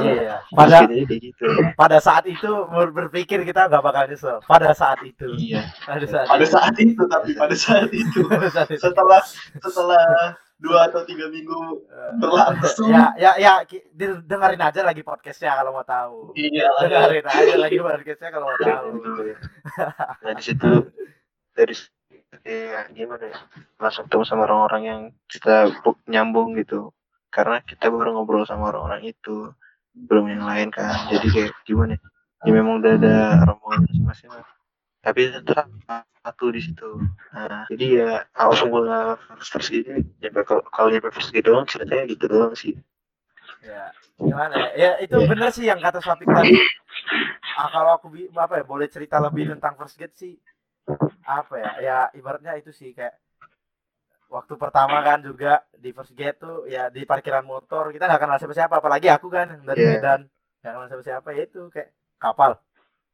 Iya. 0.00 0.38
Pada 0.48 0.86
gitu 0.86 1.46
pada 1.74 1.98
saat 1.98 2.24
itu 2.24 2.46
ber- 2.66 2.90
berpikir 2.90 3.42
kita 3.42 3.66
nggak 3.66 3.80
bakal 3.80 4.04
nyesel. 4.04 4.38
Pada 4.40 4.70
saat 4.70 5.02
itu. 5.02 5.26
iya 5.34 5.66
Pada 5.82 6.04
saat 6.04 6.26
pada 6.26 6.46
saat 6.46 6.74
itu 6.76 7.02
tapi 7.04 7.34
pada 7.34 7.54
saat 7.54 7.90
itu 7.90 8.20
pada 8.30 8.46
saat 8.48 8.70
itu. 8.70 8.78
setelah 8.80 9.18
setelah 9.56 10.06
dua 10.56 10.86
atau 10.86 11.02
tiga 11.02 11.26
minggu 11.26 11.82
berlangsung 12.16 12.88
Ya, 12.88 13.10
ya, 13.16 13.32
ya, 13.36 13.52
dengerin 14.22 14.62
aja 14.62 14.80
lagi 14.80 15.02
podcastnya 15.02 15.50
kalau 15.52 15.74
mau 15.74 15.82
tahu. 15.84 16.32
iya 16.34 16.70
ya. 16.80 16.86
Dengerin 16.86 17.26
aja 17.26 17.54
lagi 17.58 17.78
podcastnya 17.78 18.30
kalau 18.30 18.46
mau 18.48 18.58
tahu. 18.58 18.88
nah 20.22 20.32
di 20.32 20.42
situ 20.42 20.70
dari 21.50 21.74
kayak 22.36 22.92
gimana 22.92 23.24
ya 23.26 23.38
langsung 23.76 24.04
ketemu 24.04 24.24
sama 24.24 24.42
orang-orang 24.44 24.82
yang 24.84 25.00
kita 25.24 25.54
bu- 25.80 25.98
nyambung 26.04 26.54
gitu 26.54 26.90
karena 27.34 27.58
kita 27.66 27.90
baru 27.90 28.14
ngobrol 28.14 28.46
sama 28.46 28.70
orang-orang 28.70 29.10
itu 29.10 29.50
belum 29.90 30.30
yang 30.30 30.46
lain 30.46 30.68
kan. 30.70 31.10
Jadi 31.10 31.26
kayak 31.34 31.52
gimana? 31.66 31.98
Ya 31.98 32.14
ya 32.46 32.50
memang 32.54 32.78
udah 32.78 32.92
ada 32.94 33.16
rombongan 33.42 33.90
masing-masing 33.90 34.30
lah. 34.30 34.46
Tapi 35.02 35.20
tetap 35.34 35.66
satu 36.22 36.46
di 36.54 36.60
situ. 36.62 36.90
Nah 37.34 37.66
jadi 37.66 37.86
ya 37.98 38.10
awal 38.38 38.54
semula 38.54 38.98
first 39.42 39.74
ini 39.74 40.06
ya 40.22 40.30
kalau 40.46 40.62
kalau 40.70 40.88
nyampe 40.94 41.10
first 41.10 41.34
gitu 41.34 41.50
doang 41.50 41.66
ceritanya 41.66 42.04
gitu 42.06 42.24
doang 42.30 42.54
sih. 42.54 42.78
Ya, 43.64 43.96
gimana 44.20 44.54
ya? 44.56 44.68
Ya 44.76 44.90
itu 45.00 45.16
bener 45.24 45.48
sih 45.50 45.64
yang 45.64 45.80
kata 45.80 46.04
Safik 46.04 46.28
tadi. 46.28 46.52
Ah, 47.56 47.68
kalau 47.72 47.96
aku 47.96 48.12
apa 48.36 48.60
ya 48.60 48.64
boleh 48.64 48.88
cerita 48.92 49.16
lebih 49.20 49.56
tentang 49.56 49.74
first 49.80 49.96
gate 49.96 50.16
sih. 50.16 50.36
Apa 51.24 51.54
ya? 51.56 51.70
Ya 51.80 51.96
ibaratnya 52.12 52.56
itu 52.60 52.72
sih 52.76 52.92
kayak 52.92 53.16
waktu 54.34 54.54
pertama 54.54 54.98
kan 55.00 55.22
juga 55.22 55.62
di 55.72 55.90
first 55.90 56.10
gate 56.12 56.36
tuh 56.36 56.66
ya 56.66 56.90
di 56.90 57.02
parkiran 57.02 57.42
motor 57.42 57.88
kita 57.88 58.04
nggak 58.04 58.18
kenal 58.18 58.36
siapa-siapa 58.36 58.74
apalagi 58.76 59.06
aku 59.06 59.30
kan 59.30 59.62
dari 59.62 59.78
Iya. 59.80 59.90
Medan. 59.94 60.20
Nggak 60.58 60.72
kenal 60.74 60.88
siapa-siapa 60.90 61.28
ya 61.30 61.42
itu 61.44 61.60
kayak 61.70 61.88
kapal. 62.18 62.58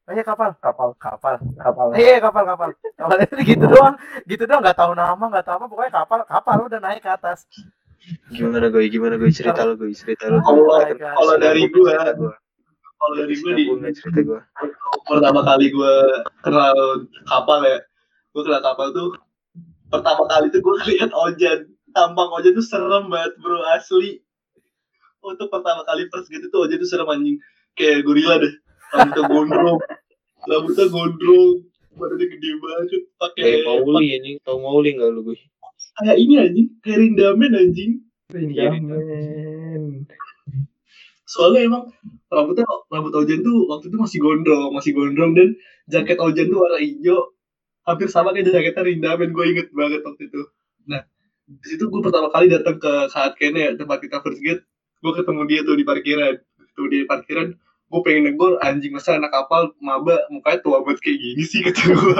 Oh 0.08 0.12
iya 0.12 0.24
kapal, 0.24 0.56
kapal, 0.58 0.96
kapal, 0.96 1.34
kapal. 1.54 1.86
Iya 1.94 2.18
kapal 2.18 2.42
kapal. 2.44 2.68
Kapal 2.96 3.16
itu 3.20 3.34
gitu 3.46 3.64
doang, 3.64 3.94
gitu 4.24 4.42
doang 4.42 4.60
nggak 4.60 4.74
tahu 4.74 4.92
nama 4.92 5.20
nggak 5.22 5.44
tahu 5.44 5.54
apa 5.56 5.66
pokoknya 5.68 5.92
kapal 5.94 6.18
kapal 6.24 6.56
udah 6.64 6.80
naik 6.80 7.00
ke 7.00 7.10
atas. 7.10 7.44
gimana 8.32 8.72
gue 8.72 8.80
gimana 8.88 9.14
gue 9.14 9.28
cerita 9.28 9.60
lo 9.60 9.76
gue 9.76 9.92
cerita 9.92 10.24
lo 10.24 10.40
Kalau- 10.40 10.88
kalau 10.96 11.34
dari 11.36 11.68
gua 11.68 11.92
Cerita 11.92 12.12
gua. 12.16 12.32
kalau 12.96 13.14
dari 13.14 13.34
gue 13.36 13.52
di 13.52 13.64
cerita 13.92 14.20
gue 14.24 14.40
pertama 15.04 15.40
kali 15.44 15.68
gue 15.68 15.94
kenal 16.40 16.72
kapal 17.24 17.60
ya 17.60 17.76
gue 18.32 18.40
kenal 18.40 18.62
kapal 18.64 18.88
tuh 18.90 19.08
pertama 19.90 20.22
kali 20.30 20.46
tuh 20.54 20.60
gue 20.62 20.74
lihat 20.94 21.10
Ojan. 21.12 21.66
Tampang 21.90 22.30
Ojan 22.38 22.54
tuh 22.54 22.64
serem 22.64 23.10
banget 23.10 23.34
bro 23.42 23.60
asli. 23.74 24.22
Untuk 25.20 25.52
pertama 25.52 25.84
kali 25.84 26.08
first 26.08 26.30
gitu 26.30 26.48
tuh 26.48 26.64
Ojan 26.64 26.78
tuh 26.78 26.88
serem 26.88 27.10
anjing. 27.10 27.36
Kayak 27.74 28.06
gorila 28.06 28.38
deh. 28.38 28.54
Rambutnya 28.94 29.22
gondrong. 29.26 29.78
Rambutnya 30.46 30.86
gondrong. 30.88 31.54
Badannya 31.90 32.26
gede 32.30 32.50
banget. 32.62 33.02
Pakai 33.18 33.42
kayak 33.42 33.66
Mauli 33.66 34.06
ini 34.14 34.30
tau 34.46 34.62
Mauli 34.62 34.94
nggak 34.94 35.10
lu 35.10 35.20
gue 35.26 35.36
kayak 36.00 36.16
ini 36.16 36.34
anjing. 36.38 36.68
Kayak 36.80 36.98
Rindamen 37.04 37.52
anjing. 37.58 37.92
Rindamen. 38.30 40.06
soalnya 41.30 41.62
emang 41.62 41.84
rambutnya 42.26 42.66
rambut 42.90 43.14
Ojan 43.14 43.38
tuh 43.46 43.70
waktu 43.70 43.86
itu 43.86 43.98
masih 43.98 44.18
gondrong 44.18 44.70
masih 44.74 44.94
gondrong. 44.94 45.34
Dan 45.34 45.58
jaket 45.90 46.18
Ojan 46.22 46.46
tuh 46.50 46.58
warna 46.62 46.78
hijau 46.78 47.34
hampir 47.90 48.08
sama 48.08 48.30
kayak 48.30 48.50
jaketnya 48.50 48.82
Rindamen 48.86 49.30
gue 49.34 49.44
inget 49.50 49.68
banget 49.74 50.00
waktu 50.06 50.30
itu. 50.30 50.42
Nah 50.86 51.02
di 51.50 51.66
situ 51.66 51.90
gue 51.90 52.00
pertama 52.00 52.30
kali 52.30 52.46
datang 52.46 52.78
ke 52.78 52.92
saat 53.10 53.34
Kene 53.34 53.60
ya 53.60 53.72
tempat 53.74 53.98
kita 54.00 54.22
first 54.22 54.38
gate. 54.38 54.62
Gue 55.02 55.12
ketemu 55.16 55.42
dia 55.50 55.60
tuh 55.66 55.74
di 55.74 55.84
parkiran. 55.84 56.38
Tuh 56.78 56.86
di 56.86 57.02
parkiran 57.04 57.50
gue 57.90 58.00
pengen 58.06 58.30
negor 58.30 58.54
anjing 58.62 58.94
masa 58.94 59.18
anak 59.18 59.34
kapal 59.34 59.74
maba 59.82 60.22
mukanya 60.30 60.62
tua 60.62 60.78
banget 60.86 61.02
kayak 61.02 61.18
gini 61.18 61.42
sih? 61.42 61.58
kata 61.66 61.82
gue 61.90 62.14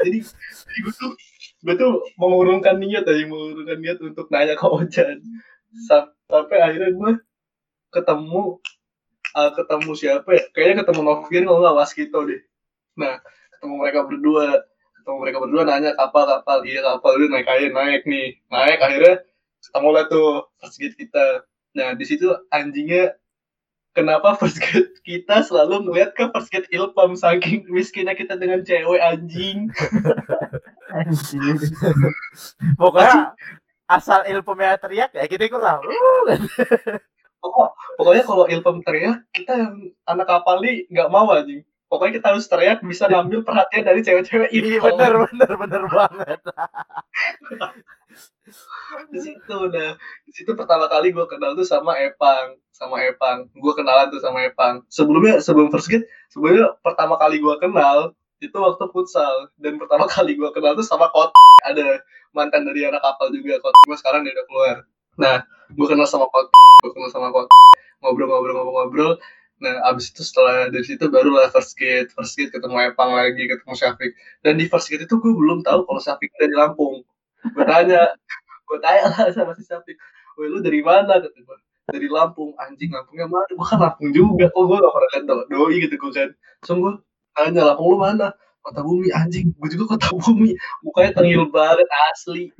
jadi 0.08 0.18
jadi 0.64 0.78
gue 0.80 0.94
tuh 0.96 1.12
gue 1.58 1.74
tuh 1.76 1.92
mengurungkan 2.16 2.80
niat 2.80 3.04
aja 3.04 3.28
mengurungkan 3.28 3.78
niat 3.84 3.98
untuk 4.00 4.32
nanya 4.32 4.56
ke 4.56 4.64
Ojan. 4.64 5.20
Sam- 5.84 6.16
sampai 6.24 6.58
akhirnya 6.64 6.96
gue 6.96 7.12
ketemu 7.92 8.60
uh, 9.34 9.50
ketemu 9.52 9.90
siapa 9.96 10.30
ya? 10.32 10.44
Kayaknya 10.54 10.74
ketemu 10.84 11.00
Novian 11.04 11.44
kalau 11.48 11.60
nggak 11.64 11.76
Waskito 11.76 12.18
deh. 12.24 12.40
Nah 12.96 13.20
ketemu 13.56 13.74
mereka 13.76 14.00
berdua. 14.06 14.46
Ketemu 15.00 15.16
mereka 15.24 15.38
berdua 15.40 15.62
nanya 15.64 15.90
kapal 15.96 16.24
kapal. 16.24 16.58
Iya 16.64 16.80
kapal. 16.84 17.10
Udah 17.18 17.28
naik 17.32 17.48
aja 17.48 17.66
naik 17.72 18.02
nih. 18.04 18.28
Naik 18.48 18.78
akhirnya 18.80 19.14
ketemu 19.58 19.88
lah 19.92 20.04
tuh 20.08 20.30
first 20.62 20.78
gate 20.78 20.96
kita. 20.96 21.26
Nah 21.76 21.92
di 21.96 22.04
situ 22.06 22.28
anjingnya 22.52 23.16
kenapa 23.96 24.38
first 24.38 24.62
gate 24.62 24.94
kita 25.02 25.42
selalu 25.42 25.88
ngeliat 25.88 26.14
ke 26.14 26.28
first 26.30 26.52
gate 26.52 26.68
Ilpam? 26.70 27.16
Saking 27.18 27.66
miskinnya 27.72 28.14
kita 28.14 28.38
dengan 28.38 28.62
cewek 28.62 29.00
anjing. 29.02 29.72
Pokoknya 32.78 33.34
asal 33.88 34.24
ilmunya 34.28 34.76
teriak 34.76 35.16
ya 35.16 35.24
kita 35.24 35.48
ikut 35.48 35.60
lah. 35.60 35.80
Pokok, 37.38 37.70
pokoknya 37.94 38.22
kalau 38.26 38.44
Ilpam 38.50 38.82
teriak 38.82 39.22
kita 39.30 39.52
yang 39.54 39.74
anak 40.10 40.26
kapal 40.26 40.58
nih 40.58 40.90
nggak 40.90 41.10
mau 41.10 41.30
anjing. 41.30 41.62
Pokoknya 41.88 42.20
kita 42.20 42.26
harus 42.34 42.44
teriak 42.50 42.84
bisa 42.84 43.08
ngambil 43.08 43.46
perhatian 43.46 43.86
dari 43.86 44.00
cewek-cewek 44.04 44.50
Iya 44.52 44.82
Ilpam. 44.82 44.98
bener 44.98 45.12
bener 45.30 45.52
bener 45.56 45.82
banget. 45.86 46.40
di 49.12 49.18
situ 49.20 49.54
udah 49.54 49.94
di 50.24 50.32
situ 50.32 50.50
pertama 50.56 50.88
kali 50.88 51.12
gue 51.12 51.26
kenal 51.28 51.52
tuh 51.54 51.64
sama 51.64 51.94
Epang 52.00 52.56
sama 52.78 53.02
Epang. 53.02 53.50
Gue 53.58 53.72
kenalan 53.74 54.08
tuh 54.14 54.22
sama 54.22 54.46
Epang. 54.46 54.86
Sebelumnya 54.86 55.42
sebelum 55.42 55.68
first 55.74 55.90
gate 55.90 56.06
sebelumnya 56.30 56.78
pertama 56.80 57.18
kali 57.18 57.42
gue 57.42 57.54
kenal 57.58 58.14
itu 58.38 58.54
waktu 58.54 58.86
futsal. 58.94 59.50
Dan 59.58 59.82
pertama 59.82 60.06
kali 60.06 60.38
gue 60.38 60.50
kenal 60.54 60.78
tuh 60.78 60.86
sama 60.86 61.10
Kot. 61.10 61.34
Ada 61.66 62.02
mantan 62.30 62.62
dari 62.66 62.86
anak 62.86 63.02
kapal 63.02 63.34
juga 63.34 63.58
Kot. 63.58 63.74
Gue 63.86 63.98
sekarang 63.98 64.22
dia 64.22 64.32
udah 64.34 64.46
keluar 64.46 64.76
nah 65.18 65.42
gue 65.68 65.86
kenal 65.90 66.06
sama 66.08 66.30
Kot 66.30 66.48
gue 66.80 66.90
kenal 66.94 67.10
sama 67.10 67.28
Kot 67.34 67.50
ngobrol-ngobrol-ngobrol-ngobrol 68.00 69.18
nah 69.58 69.74
abis 69.90 70.14
itu 70.14 70.22
setelah 70.22 70.70
dari 70.70 70.86
situ 70.86 71.10
barulah 71.10 71.50
first 71.50 71.74
gate 71.74 72.14
first 72.14 72.38
gate 72.38 72.54
ketemu 72.54 72.94
Epang 72.94 73.10
lagi 73.10 73.42
ketemu 73.50 73.74
Syafiq. 73.74 74.14
Dan 74.46 74.54
di 74.54 74.70
first 74.70 74.86
gate 74.86 75.02
itu 75.02 75.18
gue 75.18 75.32
belum 75.34 75.66
tahu 75.66 75.82
kalau 75.82 75.98
Syafiq 75.98 76.30
dari 76.38 76.54
Lampung. 76.54 77.02
Gue 77.42 77.64
tanya 77.66 78.06
gue 78.70 78.78
tanya 78.78 79.10
lah 79.10 79.34
sama 79.34 79.58
si 79.58 79.66
Syafiq 79.66 79.98
woi 80.38 80.46
lu 80.46 80.62
dari 80.62 80.78
mana? 80.78 81.18
Kata 81.18 81.34
gue 81.34 81.56
dari 81.90 82.06
Lampung. 82.06 82.54
Anjing 82.54 82.94
Lampungnya 82.94 83.26
mana? 83.26 83.50
Gue 83.50 83.66
kan 83.66 83.78
Lampung 83.82 84.14
juga. 84.14 84.46
Kok 84.54 84.62
gue 84.62 84.78
gak 84.78 84.94
pernah 84.94 85.10
do- 85.26 85.46
doi 85.50 85.74
gitu 85.82 85.94
gue 85.98 86.10
kan 86.14 86.30
so 86.62 86.78
gue 86.78 86.92
tanya 87.34 87.74
Lampung 87.74 87.86
lu 87.90 87.98
mana? 87.98 88.30
Kota 88.62 88.86
bumi. 88.86 89.10
Anjing 89.10 89.58
gue 89.58 89.68
juga 89.74 89.98
kota 89.98 90.14
bumi. 90.14 90.54
Mukanya 90.86 91.18
tengil 91.18 91.50
banget 91.50 91.90
asli 92.14 92.54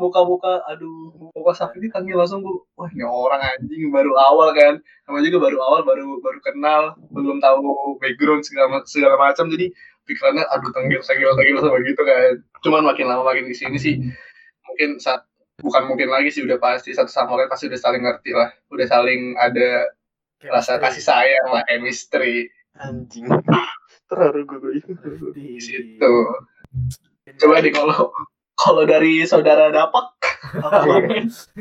muka-muka 0.00 0.64
aduh 0.64 1.12
muka 1.36 1.52
ini 1.76 1.92
tengil 1.92 2.16
langsung 2.16 2.40
gue 2.40 2.56
wah 2.80 2.88
ini 2.88 3.04
orang 3.04 3.44
anjing 3.44 3.92
baru 3.92 4.16
awal 4.16 4.56
kan. 4.56 4.80
Sama 5.04 5.20
juga 5.20 5.44
baru 5.44 5.60
awal 5.60 5.84
baru 5.84 6.16
baru 6.24 6.40
kenal 6.40 6.96
belum 7.12 7.44
tahu 7.44 7.60
background 8.00 8.42
segala 8.48 8.80
segala 8.88 9.20
macam. 9.20 9.52
Jadi 9.52 9.68
pikirannya 10.08 10.48
aduh 10.48 10.72
tengil 10.72 11.04
tengil 11.04 11.30
tengil 11.36 11.56
sama 11.60 11.78
gitu 11.84 12.02
kan. 12.02 12.40
Cuman 12.64 12.82
makin 12.88 13.04
lama 13.12 13.22
makin 13.28 13.44
di 13.44 13.52
sini 13.52 13.76
sih 13.76 14.00
mungkin 14.64 14.96
saat 14.96 15.28
bukan 15.60 15.92
mungkin 15.92 16.08
lagi 16.08 16.32
sih 16.32 16.40
udah 16.40 16.56
pasti 16.56 16.96
satu 16.96 17.12
sama 17.12 17.36
lain 17.36 17.52
pasti 17.52 17.68
udah 17.68 17.80
saling 17.80 18.02
ngerti 18.02 18.32
lah. 18.32 18.48
Udah 18.72 18.86
saling 18.88 19.36
ada 19.36 19.92
rasa 20.48 20.80
kasih 20.80 21.04
sayang 21.04 21.46
lah 21.52 21.62
chemistry. 21.68 22.48
Anjing. 22.80 23.28
Terharu 24.08 24.42
gue 24.48 24.58
gue 24.58 24.72
di 25.36 25.60
situ. 25.60 26.12
Coba 27.38 27.62
nih 27.62 27.70
kalau 27.70 28.10
kalau 28.60 28.84
dari 28.84 29.24
saudara 29.24 29.72
dapat 29.72 30.04
apa 30.60 30.78
Oke. 30.84 31.16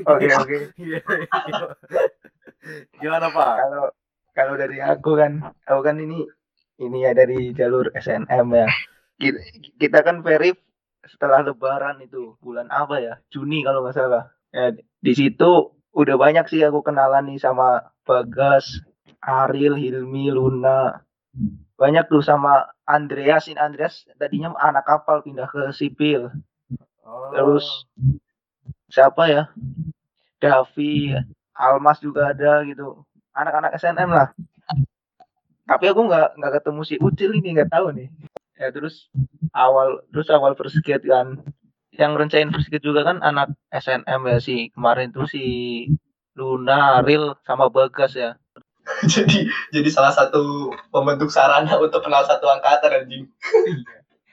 Oke 0.08 0.27
oke. 0.36 0.58
Iya, 0.82 1.00
iya. 1.00 1.60
Gimana 3.00 3.32
Pak? 3.32 3.53
Kalau 3.60 3.86
kalau 4.36 4.53
dari 4.56 4.77
aku 4.84 5.15
kan, 5.15 5.44
aku 5.68 5.82
kan 5.84 5.96
ini 6.00 6.27
ini 6.79 6.98
ya 7.03 7.12
dari 7.15 7.51
jalur 7.56 7.91
SNM 7.96 8.48
ya. 8.56 8.68
Kita, 9.20 9.39
kita 9.79 10.00
kan 10.03 10.24
verif 10.24 10.56
setelah 11.03 11.44
Lebaran 11.44 12.00
itu 12.03 12.39
bulan 12.39 12.72
apa 12.72 13.00
ya? 13.03 13.13
Juni 13.32 13.63
kalau 13.63 13.84
nggak 13.84 13.96
salah. 13.96 14.32
Ya, 14.56 14.74
di 14.79 15.13
situ 15.13 15.75
udah 15.91 16.15
banyak 16.15 16.48
sih 16.48 16.63
aku 16.63 16.82
kenalan 16.82 17.27
nih 17.29 17.39
sama 17.41 17.91
Bagas, 18.08 18.79
Ariel, 19.22 19.75
Hilmi, 19.75 20.32
Luna. 20.32 21.03
Banyak 21.79 22.12
tuh 22.12 22.24
sama 22.24 22.68
Andreas, 22.84 23.48
ini 23.48 23.60
Andreas 23.60 24.03
tadinya 24.20 24.51
anak 24.60 24.84
kapal 24.88 25.24
pindah 25.24 25.48
ke 25.48 25.72
sipil. 25.72 26.32
Oh. 27.10 27.34
Terus 27.34 27.66
siapa 28.94 29.25
ya? 29.25 29.44
Davi, 30.38 31.18
Almas 31.58 31.98
juga 32.00 32.32
ada 32.32 32.62
gitu. 32.63 33.01
Anak-anak 33.34 33.74
SNM 33.75 34.10
lah. 34.13 34.30
Tapi 35.66 35.86
aku 35.89 36.01
nggak 36.06 36.38
nggak 36.38 36.54
ketemu 36.62 36.82
si 36.86 36.96
Ucil 37.01 37.32
ini 37.34 37.58
nggak 37.58 37.74
tahu 37.74 37.94
nih. 37.94 38.10
ya 38.60 38.75
terus 38.75 39.08
awal 39.56 40.04
terus 40.12 40.28
awal 40.28 40.51
first 40.51 40.75
skate 40.84 41.08
kan 41.08 41.39
yang 41.96 42.12
rencain 42.20 42.51
first 42.51 42.68
skate 42.68 42.84
juga 42.84 43.08
kan 43.08 43.24
anak 43.24 43.56
SNM 43.72 44.20
ya 44.28 44.38
si 44.44 44.68
kemarin 44.75 45.16
tuh 45.16 45.24
si 45.32 45.44
Luna, 46.36 47.00
Ril 47.04 47.39
sama 47.48 47.72
Bagas 47.72 48.20
ya. 48.20 48.36
jadi 49.12 49.48
jadi 49.72 49.89
salah 49.92 50.12
satu 50.12 50.75
pembentuk 50.89 51.32
sarana 51.32 51.72
untuk 51.80 52.04
kenal 52.04 52.24
satu 52.28 52.51
angkatan 52.51 53.06
anjing. 53.06 53.24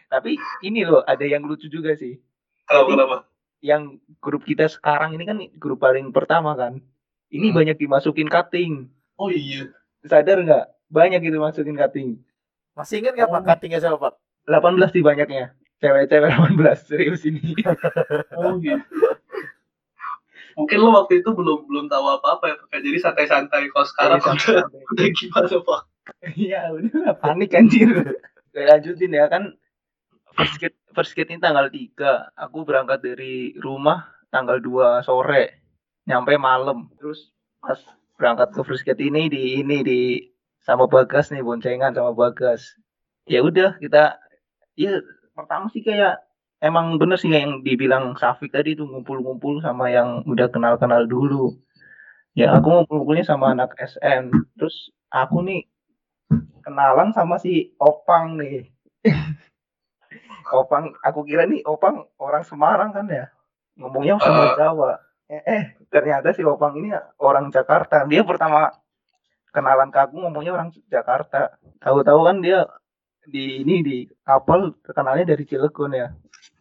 Tapi 0.06 0.38
ini 0.62 0.86
loh 0.86 1.02
ada 1.06 1.22
yang 1.26 1.46
lucu 1.46 1.66
juga 1.70 1.94
sih. 1.94 2.18
Kenapa 2.66 2.88
kenapa? 2.88 3.16
Yang 3.62 3.82
grup 4.18 4.42
kita 4.42 4.66
sekarang 4.66 5.14
ini 5.14 5.24
kan 5.24 5.38
grup 5.56 5.80
paling 5.80 6.10
pertama 6.10 6.52
kan. 6.54 6.82
Ini 7.26 7.50
Hmm. 7.50 7.56
banyak 7.56 7.76
dimasukin 7.76 8.26
cutting. 8.26 8.86
Oh 9.16 9.30
iya. 9.30 9.70
Sadar 10.02 10.38
nggak? 10.38 10.64
Banyak 10.86 11.18
itu 11.20 11.38
masukin 11.38 11.74
cutting. 11.74 12.22
Masih 12.74 13.02
ingat 13.02 13.16
nggak 13.16 13.30
Pak 13.30 13.42
cuttingnya 13.44 13.80
siapa 13.80 13.98
Pak? 13.98 14.14
18 14.46 14.92
sih 14.92 15.02
banyaknya. 15.02 15.56
Cewek-cewek 15.76 16.30
18 16.30 16.86
serius 16.86 17.22
ini. 17.24 17.54
Oh 18.38 18.54
gitu. 18.60 18.80
Mungkin 20.56 20.78
lo 20.80 20.88
waktu 20.94 21.20
itu 21.20 21.30
belum 21.36 21.68
belum 21.68 21.86
tahu 21.86 22.04
apa 22.08 22.40
apa 22.40 22.44
ya, 22.48 22.54
Pak. 22.56 22.80
jadi 22.80 22.98
santai-santai. 22.98 23.68
Kalau 23.68 23.86
sekarang 23.86 24.18
Jadi 24.18 24.56
udah, 24.56 24.64
udah 24.88 25.06
gimana 25.12 25.56
pak? 25.60 25.80
Iya 26.32 26.60
udah 26.72 27.12
panik 27.18 27.50
anjir. 27.52 27.88
Gue 28.54 28.64
lanjutin 28.64 29.12
ya 29.12 29.28
kan 29.28 29.52
first 30.36 30.54
skate, 30.60 30.76
first 30.92 31.16
ini 31.16 31.40
tanggal 31.40 31.72
3. 31.72 32.36
Aku 32.36 32.68
berangkat 32.68 33.00
dari 33.00 33.56
rumah 33.56 34.12
tanggal 34.28 34.60
2 34.60 35.00
sore. 35.02 35.64
Nyampe 36.04 36.36
malam. 36.36 36.92
Terus 37.00 37.32
pas 37.58 37.80
berangkat 38.20 38.52
ke 38.52 38.60
first 38.62 38.84
skate 38.84 39.08
ini 39.08 39.32
di 39.32 39.64
ini 39.64 39.80
di 39.80 40.00
sama 40.60 40.84
Bagas 40.86 41.32
nih 41.32 41.40
boncengan 41.40 41.96
sama 41.96 42.12
Bagas. 42.12 42.76
Ya 43.26 43.42
udah 43.42 43.80
kita 43.80 44.20
ya 44.76 45.00
pertama 45.32 45.72
sih 45.72 45.82
kayak 45.82 46.20
emang 46.60 47.00
bener 47.00 47.16
sih 47.18 47.32
yang 47.32 47.64
dibilang 47.64 48.14
Safik 48.20 48.52
tadi 48.52 48.76
tuh 48.76 48.86
ngumpul-ngumpul 48.86 49.64
sama 49.64 49.88
yang 49.88 50.22
udah 50.28 50.52
kenal-kenal 50.52 51.08
dulu. 51.08 51.56
Ya 52.36 52.52
aku 52.52 52.68
ngumpul-ngumpulnya 52.68 53.24
sama 53.24 53.56
anak 53.56 53.72
SM. 53.80 54.30
Terus 54.60 54.92
aku 55.08 55.40
nih 55.42 55.64
kenalan 56.60 57.14
sama 57.16 57.40
si 57.40 57.72
Opang 57.80 58.36
nih. 58.36 58.68
Opang, 60.54 60.94
aku 61.02 61.26
kira 61.26 61.48
nih 61.48 61.64
Opang 61.66 62.06
orang 62.22 62.44
Semarang 62.46 62.90
kan 62.94 63.06
ya. 63.10 63.26
Ngomongnya 63.80 64.20
sama 64.22 64.52
Eh. 64.52 64.54
Jawa. 64.58 64.90
Eh, 65.26 65.42
eh, 65.42 65.62
ternyata 65.90 66.30
si 66.36 66.42
Opang 66.46 66.76
ini 66.78 66.92
orang 67.18 67.50
Jakarta. 67.50 68.06
Dia 68.06 68.22
pertama 68.22 68.70
kenalan 69.50 69.90
ke 69.90 69.98
aku 69.98 70.22
ngomongnya 70.22 70.54
orang 70.54 70.70
Jakarta. 70.86 71.56
Tahu-tahu 71.82 72.20
kan 72.28 72.36
dia 72.44 72.66
di 73.26 73.66
ini 73.66 73.82
di 73.82 73.96
kapal 74.22 74.76
terkenalnya 74.86 75.34
dari 75.34 75.42
Cilegon 75.48 75.92
ya. 75.94 76.08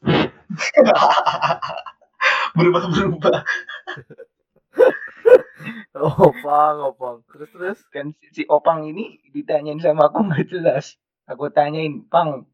berubah 2.57 2.83
berubah. 2.89 3.37
Opang, 5.95 6.75
opang. 6.91 7.15
Terus 7.31 7.49
terus. 7.55 7.79
Kan 7.89 8.11
si, 8.19 8.27
si 8.31 8.43
Opang 8.51 8.83
ini 8.85 9.19
ditanyain 9.31 9.79
sama 9.79 10.11
aku 10.11 10.27
nggak 10.27 10.45
jelas. 10.51 10.99
Aku 11.25 11.49
tanyain, 11.49 12.03
"Pang, 12.11 12.45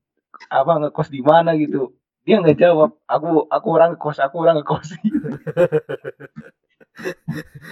apa 0.50 0.72
ngekos 0.88 1.10
di 1.12 1.22
mana 1.24 1.56
gitu?" 1.58 1.96
Dia 2.22 2.38
nggak 2.38 2.60
jawab. 2.62 3.02
Aku 3.10 3.50
aku 3.50 3.68
orang 3.74 3.98
ngekos, 3.98 4.22
aku 4.22 4.46
orang 4.46 4.62
ngekos. 4.62 4.94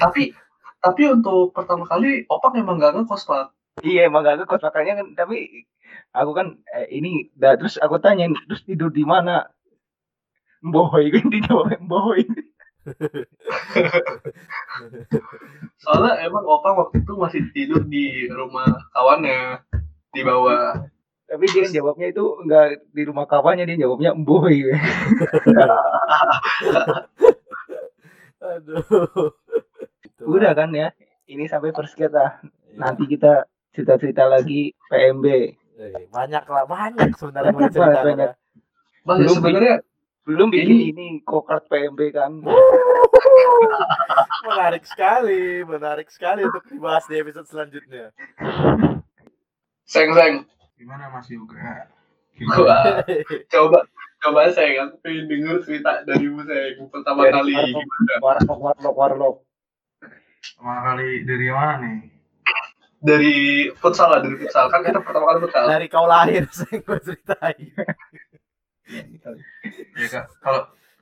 Tapi 0.01 0.34
tapi 0.80 1.04
untuk 1.12 1.51
pertama 1.51 1.84
kali 1.84 2.24
Opang 2.32 2.56
emang 2.56 2.80
gak 2.80 2.96
ngekos 2.96 3.28
pak. 3.28 3.51
Iya 3.84 4.08
emang 4.08 4.24
gak 4.24 4.44
ngekos 4.44 4.63
makanya 4.63 5.04
kan 5.04 5.08
tapi 5.16 5.68
aku 6.16 6.32
kan 6.36 6.48
eh, 6.72 6.88
ini 6.96 7.32
dah 7.36 7.60
terus 7.60 7.75
aku 7.80 8.00
tanya 8.00 8.32
terus 8.48 8.63
tidur 8.63 8.92
di 8.92 9.04
mana? 9.04 9.51
Boy 10.63 11.12
kan 11.12 11.28
dijawab 11.28 11.84
boy. 11.84 12.24
Soalnya 15.84 16.13
emang 16.26 16.48
Opang 16.48 16.80
waktu 16.80 17.04
itu 17.04 17.13
masih 17.19 17.41
tidur 17.52 17.84
di 17.84 18.28
rumah 18.32 18.67
kawannya 18.95 19.62
di 20.15 20.22
bawah. 20.24 20.88
Tapi 21.30 21.46
dia 21.54 21.70
jawabnya 21.70 22.10
itu 22.10 22.26
enggak 22.42 22.89
di 22.89 23.06
rumah 23.06 23.30
kawannya 23.30 23.70
dia 23.70 23.86
jawabnya 23.86 24.18
boy. 24.18 24.65
Aduh. 28.42 28.82
Udah 30.26 30.52
kan 30.58 30.74
ya. 30.74 30.89
Ini 31.30 31.46
sampai 31.46 31.70
skate 31.86 32.10
lah. 32.10 32.42
Nanti 32.74 33.06
kita 33.06 33.46
cerita-cerita 33.78 34.26
lagi 34.26 34.74
PMB. 34.89 35.26
Eh, 35.80 36.10
banyak 36.12 36.44
lah, 36.44 36.65
banyak 36.65 37.13
sebenarnya 37.15 37.54
mau 37.56 37.62
Banyak, 37.62 37.72
cerita. 37.72 38.02
banyak. 38.04 38.32
Bang 39.08 39.18
Belum 39.24 39.36
sebenarnya 39.39 39.76
Belum 40.28 40.54
bikin 40.54 40.70
Ini- 40.70 40.86
ini 40.94 41.06
kokart 41.26 41.65
PMB 41.72 42.00
kan. 42.13 42.32
menarik 44.50 44.86
sekali, 44.86 45.65
menarik 45.65 46.06
sekali 46.13 46.46
untuk 46.46 46.62
dibahas 46.70 47.02
di 47.10 47.18
episode 47.18 47.50
selanjutnya. 47.50 48.13
seng 49.89 50.13
seng. 50.13 50.34
Gimana 50.80 51.12
Mas 51.12 51.28
Yoga? 51.28 51.92
Wah, 52.56 53.04
coba 53.52 53.84
coba 54.24 54.39
saya 54.56 54.88
aku 54.88 54.96
pengen 55.04 55.28
denger 55.28 55.60
cerita 55.68 56.08
dari 56.08 56.32
Bu 56.32 56.39
saya 56.48 56.72
pertama 56.88 57.28
Dari 57.28 57.36
kali 57.36 57.52
warlock. 57.52 57.76
gimana 57.84 58.13
Warlock, 58.24 58.60
warlock, 58.63 58.96
warlock. 58.96 59.36
Pertama 60.39 60.76
kali 60.88 61.28
dari 61.28 61.48
mana 61.52 61.76
nih? 61.84 62.00
dari 63.00 63.36
futsal 63.80 64.12
lah 64.12 64.20
dari 64.20 64.36
futsal 64.36 64.68
kan 64.68 64.84
kita 64.84 65.00
pertama 65.00 65.32
kali 65.32 65.39
futsal 65.48 65.63
Dari 65.68 65.88
kau 65.88 66.04
lahir, 66.08 66.44
saya 66.56 66.80
gue 66.80 67.00
ceritain. 67.04 67.68
Ya 69.96 70.08
Kak, 70.08 70.26
kalau 70.39 70.62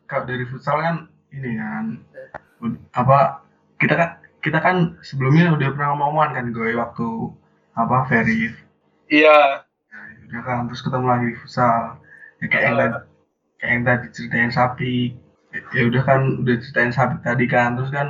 kalau 0.09 0.23
dari 0.25 0.45
futsal 0.49 0.77
kan 0.81 0.95
ini 1.29 1.57
kan 1.57 2.01
apa 2.97 3.45
kita 3.77 3.93
kan 3.93 4.09
kita 4.41 4.57
kan 4.57 4.97
sebelumnya 5.05 5.53
udah 5.53 5.69
pernah 5.73 5.93
ngomongan 5.93 6.31
kan 6.33 6.45
gue 6.49 6.69
waktu 6.73 7.09
apa 7.77 8.09
Verif 8.09 8.57
iya 9.09 9.66
ya, 10.31 10.39
kan 10.47 10.67
terus 10.67 10.81
ketemu 10.85 11.05
lagi 11.07 11.25
di 11.31 11.37
futsal. 11.39 11.99
Ya 12.41 12.45
kayak 12.51 12.63
yang 12.67 12.77
tadi 12.77 12.97
kayak 13.59 13.71
yang 13.73 13.83
tadi 13.87 14.05
ceritain 14.15 14.51
sapi. 14.53 14.95
Ya, 15.73 15.81
udah 15.89 16.03
kan 16.05 16.21
udah 16.43 16.55
ceritain 16.61 16.93
sapi 16.93 17.15
tadi 17.23 17.45
kan 17.49 17.79
terus 17.79 17.91
kan 17.91 18.07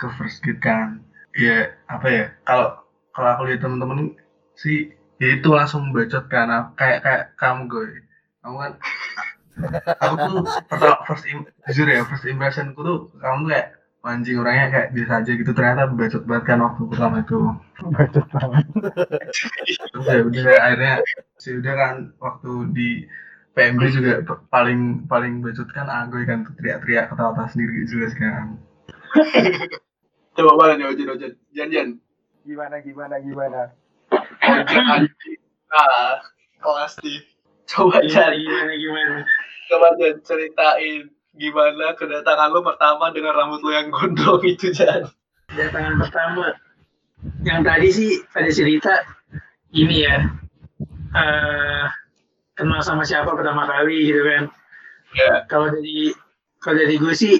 ke 0.00 0.06
first 0.18 0.42
gate 0.44 0.60
kan. 0.62 1.04
Ya 1.36 1.76
apa 1.86 2.06
ya 2.08 2.24
kalau 2.48 2.68
kalau 3.14 3.28
aku 3.36 3.42
lihat 3.48 3.60
temen-temen 3.62 4.16
sih 4.58 4.92
ya 5.22 5.28
itu 5.38 5.48
langsung 5.52 5.94
bacot 5.94 6.24
kan. 6.32 6.48
Apa- 6.50 6.74
kayak 6.80 6.98
kayak 7.04 7.22
kamu 7.38 7.60
gue 7.70 7.86
kamu 8.42 8.56
kan 8.58 8.72
aku 9.98 10.14
tuh 10.22 10.36
pertama 10.70 11.02
first 11.02 11.26
im, 11.26 11.42
jujur 11.66 11.86
ya 11.90 12.06
first 12.06 12.24
impressionku 12.26 12.78
tuh 12.78 12.98
kamu 13.18 13.36
tuh 13.46 13.50
kayak 13.50 13.68
anjing 14.08 14.40
orangnya 14.40 14.66
kayak 14.72 14.88
biasa 14.96 15.12
aja 15.20 15.32
gitu. 15.36 15.50
Ternyata 15.52 15.92
bacot 15.92 16.24
banget 16.24 16.44
kan 16.48 16.58
waktu 16.64 16.82
pertama 16.88 17.16
itu. 17.20 17.38
Bacot 17.92 18.26
banget. 18.32 18.64
terus 19.92 20.06
ya 20.08 20.20
udah 20.24 20.56
akhirnya 20.64 20.94
sih 21.36 21.52
udah 21.60 21.74
kan 21.76 21.94
waktu 22.18 22.52
di 22.72 22.88
PMB 23.52 23.82
juga 23.90 24.12
paling 24.48 25.10
paling 25.10 25.44
bacot 25.44 25.68
kan 25.74 25.90
Agoy 25.90 26.24
kan 26.24 26.46
teriak-teriak 26.56 27.12
ketawa-tawa 27.12 27.50
sendiri 27.52 27.84
jelas 27.84 28.14
kan. 28.16 28.56
Coba 30.38 30.52
mana 30.54 30.72
nih 30.78 30.86
ojen 30.94 31.10
ojen 31.10 31.32
jan 31.50 31.68
jan 31.74 31.88
Gimana, 32.46 32.80
gimana, 32.80 33.20
gimana? 33.20 33.74
ah 35.68 36.16
kelas 36.64 36.96
nih 37.04 37.20
coba 37.68 38.00
jan 38.08 38.32
gimana 38.32 38.72
gimana? 38.72 39.16
Coba 39.68 39.88
ceritain 40.24 41.12
gimana 41.36 41.92
kedatangan 41.98 42.48
lu 42.54 42.60
pertama 42.64 43.12
dengan 43.12 43.36
rambut 43.36 43.60
lu 43.60 43.70
yang 43.74 43.92
gondrong 43.92 44.42
itu 44.46 44.72
jan? 44.72 45.08
Kedatangan 45.52 46.00
pertama 46.00 46.56
yang 47.42 47.66
tadi 47.66 47.88
sih 47.90 48.10
ada 48.32 48.50
cerita 48.52 48.94
ini 49.74 50.06
ya. 50.06 50.16
Eh 51.12 51.84
kenal 52.58 52.80
sama 52.82 53.06
siapa 53.06 53.34
pertama 53.34 53.68
kali 53.68 54.08
gitu 54.08 54.22
kan. 54.24 54.42
Ya. 55.14 55.44
Kalau 55.46 55.72
dari 55.72 56.12
kalau 56.58 56.76
dari 56.78 56.96
gue 56.98 57.14
sih 57.14 57.34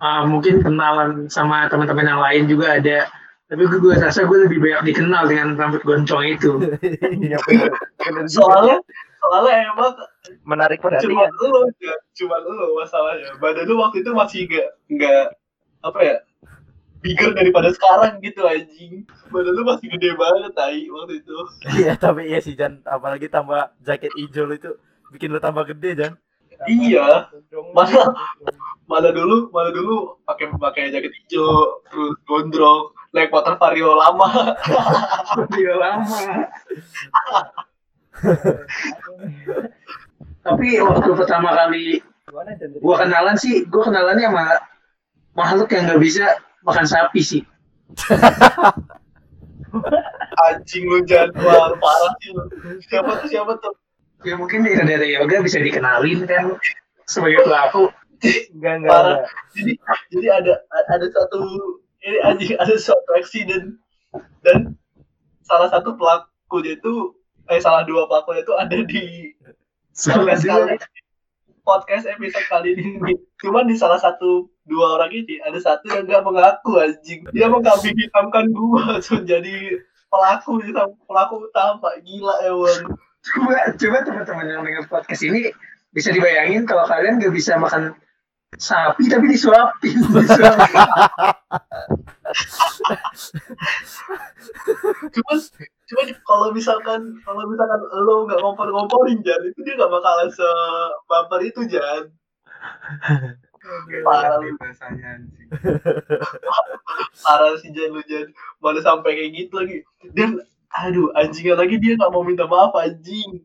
eh, 0.00 0.22
mungkin 0.26 0.64
kenalan 0.64 1.28
sama 1.28 1.68
teman-teman 1.68 2.06
yang 2.08 2.20
lain 2.22 2.44
juga 2.48 2.78
ada. 2.80 3.10
Tapi 3.46 3.62
gue, 3.62 3.78
gue 3.78 3.94
rasa 3.94 4.26
gue 4.26 4.42
lebih 4.42 4.58
banyak 4.58 4.90
dikenal 4.90 5.30
dengan 5.30 5.54
rambut 5.54 5.82
goncong 5.86 6.24
itu. 6.26 6.50
Iya 7.26 7.38
soalnya 8.26 8.82
soalnya 9.26 9.74
emang 9.74 9.92
menarik 10.46 10.78
cuma 10.78 11.02
perhatian. 11.02 11.30
lu 11.34 11.60
cuma 12.14 12.36
lu 12.46 12.78
masalahnya. 12.78 13.34
Badan 13.42 13.66
lu 13.66 13.74
waktu 13.82 14.06
itu 14.06 14.10
masih 14.14 14.46
nggak 14.46 14.68
nggak 14.86 15.24
apa 15.82 16.00
ya 16.02 16.16
bigger 17.02 17.30
daripada 17.34 17.74
sekarang 17.74 18.22
gitu 18.22 18.46
anjing. 18.46 19.02
Badan 19.34 19.52
lu 19.52 19.62
masih 19.66 19.86
gede 19.90 20.14
banget 20.14 20.52
tai 20.54 20.86
waktu 20.86 21.22
itu. 21.22 21.36
Iya, 21.82 21.98
tapi 21.98 22.30
iya 22.30 22.38
sih 22.38 22.54
Jan, 22.54 22.82
apalagi 22.86 23.26
tambah 23.26 23.74
jaket 23.82 24.14
hijau 24.14 24.46
itu 24.54 24.70
bikin 25.10 25.34
lu 25.34 25.42
tambah 25.42 25.66
gede 25.66 25.90
Jan. 25.98 26.12
iya. 26.70 27.26
Masa 27.74 28.14
mana 28.86 29.10
dulu 29.10 29.50
mana 29.50 29.74
dulu 29.74 30.22
pakai 30.22 30.54
pakai 30.54 30.94
jaket 30.94 31.10
hijau 31.10 31.82
terus 31.90 32.14
gondrong 32.22 32.94
naik 33.10 33.34
motor 33.34 33.58
vario 33.58 33.98
lama. 33.98 34.54
Dia 35.52 35.74
lama 35.74 36.46
Tapi 40.46 40.68
waktu 40.80 41.10
pertama 41.16 41.50
kali 41.52 42.00
gua 42.80 42.96
kenalan 43.02 43.36
sih, 43.38 43.66
gua 43.66 43.90
kenalannya 43.90 44.26
sama 44.30 44.46
makhluk 45.36 45.68
yang 45.74 45.84
nggak 45.90 46.02
bisa 46.02 46.38
makan 46.64 46.86
sapi 46.86 47.20
sih. 47.22 47.42
Anjing 50.36 50.84
lu 50.88 51.04
jadwal 51.04 51.76
parah 51.76 52.12
sih 52.22 52.30
lu. 52.32 52.42
Siapa 52.86 53.10
tuh 53.24 53.28
siapa 53.28 53.52
tuh? 53.60 53.74
Ya 54.24 54.34
mungkin 54.38 54.64
dari 54.64 54.80
dari 54.80 55.08
yoga 55.14 55.44
bisa 55.44 55.60
dikenalin 55.60 56.24
kan 56.24 56.56
sebagai 57.04 57.44
pelaku. 57.44 57.92
Enggak 58.56 58.74
enggak. 58.80 58.92
Parah. 58.92 59.16
enggak. 59.20 59.30
Jadi 59.52 59.72
jadi 60.12 60.26
ada 60.32 60.52
ada 60.88 61.06
satu 61.12 61.38
ini 62.06 62.18
anjing 62.22 62.54
ada 62.56 62.74
suatu 62.78 63.10
accident 63.18 63.76
dan 64.46 64.78
salah 65.44 65.68
satu 65.70 65.94
pelakunya 65.98 66.78
itu 66.78 67.14
eh 67.46 67.60
salah 67.62 67.86
dua 67.86 68.10
pelakunya 68.10 68.42
itu 68.42 68.54
ada 68.58 68.78
di 68.82 69.04
podcast 69.94 70.42
kali 70.42 70.76
podcast 71.66 72.06
episode 72.06 72.46
kali 72.46 72.78
ini. 72.78 73.18
Cuman 73.42 73.66
di 73.66 73.74
salah 73.74 73.98
satu 73.98 74.46
dua 74.62 74.96
orang 74.96 75.10
ini 75.10 75.42
ada 75.42 75.58
satu 75.58 75.90
yang 75.90 76.06
gak 76.06 76.22
mengaku 76.22 76.78
anjing. 76.78 77.26
Dia 77.34 77.50
mengkambing 77.50 77.98
hitamkan 77.98 78.54
gua 78.54 79.02
so, 79.02 79.18
jadi 79.18 79.82
pelaku 80.06 80.62
pelaku 81.10 81.34
utama 81.50 81.90
gila 82.06 82.34
emang. 82.46 82.94
Coba 83.26 83.74
coba 83.74 83.96
teman-teman 84.06 84.46
yang 84.46 84.62
dengar 84.62 84.86
podcast 84.86 85.26
ini 85.26 85.50
bisa 85.90 86.14
dibayangin 86.14 86.62
kalau 86.62 86.86
kalian 86.86 87.18
nggak 87.18 87.34
bisa 87.34 87.58
makan 87.58 87.98
sapi 88.54 89.10
tapi 89.10 89.26
disuapin. 89.26 89.98
disuapin. 90.22 90.76
Cuman 95.10 95.38
cuman 95.86 96.06
kalau 96.26 96.48
misalkan 96.50 97.00
kalau 97.22 97.46
misalkan 97.46 97.80
lo 98.02 98.26
nggak 98.26 98.42
ngompor-ngomporin 98.42 99.22
Jan 99.22 99.42
itu 99.46 99.60
dia 99.62 99.78
gak 99.78 99.90
bakalan 99.90 100.28
se 100.34 100.48
baper 101.06 101.40
itu 101.46 101.62
Jan. 101.70 102.10
Parah 104.06 104.38
lu. 104.38 104.54
bahasanya 104.62 105.26
parah 107.26 107.54
sih 107.58 107.70
Jan 107.70 107.94
lu 107.94 108.02
Jan 108.06 108.30
mana 108.58 108.82
sampai 108.82 109.14
kayak 109.14 109.30
gitu 109.34 109.54
lagi 109.62 109.76
dan 110.14 110.42
aduh 110.74 111.10
anjingnya 111.14 111.54
lagi 111.58 111.78
dia 111.78 111.94
nggak 111.98 112.12
mau 112.14 112.22
minta 112.22 112.46
maaf 112.46 112.74
anjing 112.78 113.42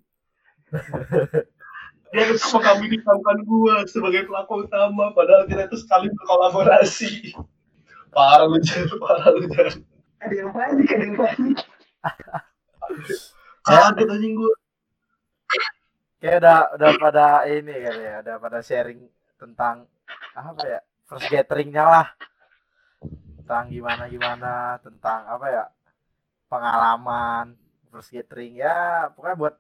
dia 2.14 2.26
kami 2.38 2.86
hitamkan 2.90 3.38
gua 3.46 3.86
sebagai 3.90 4.30
pelaku 4.30 4.66
utama 4.70 5.10
padahal 5.14 5.50
kita 5.50 5.66
itu 5.70 5.78
sekali 5.82 6.10
berkolaborasi 6.14 7.38
parah 8.14 8.46
lu 8.46 8.62
Jan 8.62 8.86
parah 9.02 9.30
lu 9.34 9.46
Jan 9.50 9.86
ada 10.22 10.36
yang 10.38 10.54
panik, 10.54 10.86
ada 10.94 11.02
yang 11.02 11.18
panik. 11.18 11.58
kaget 13.68 14.10
anjing 14.10 14.34
gua 14.34 14.54
Kayak 16.22 16.38
udah 16.38 16.60
udah 16.78 16.90
pada 17.02 17.26
ini 17.50 17.74
kali 17.82 18.04
ya, 18.06 18.22
udah 18.22 18.36
pada 18.38 18.62
sharing 18.62 19.10
tentang 19.42 19.90
apa 20.38 20.62
ya? 20.70 20.80
First 21.10 21.34
gatheringnya 21.34 21.82
lah. 21.82 22.08
Tentang 23.42 23.74
gimana 23.74 24.06
gimana, 24.06 24.78
tentang 24.86 25.26
apa 25.26 25.46
ya? 25.50 25.66
Pengalaman 26.46 27.58
first 27.90 28.14
gathering 28.14 28.62
ya, 28.62 29.10
pokoknya 29.18 29.34
buat 29.34 29.56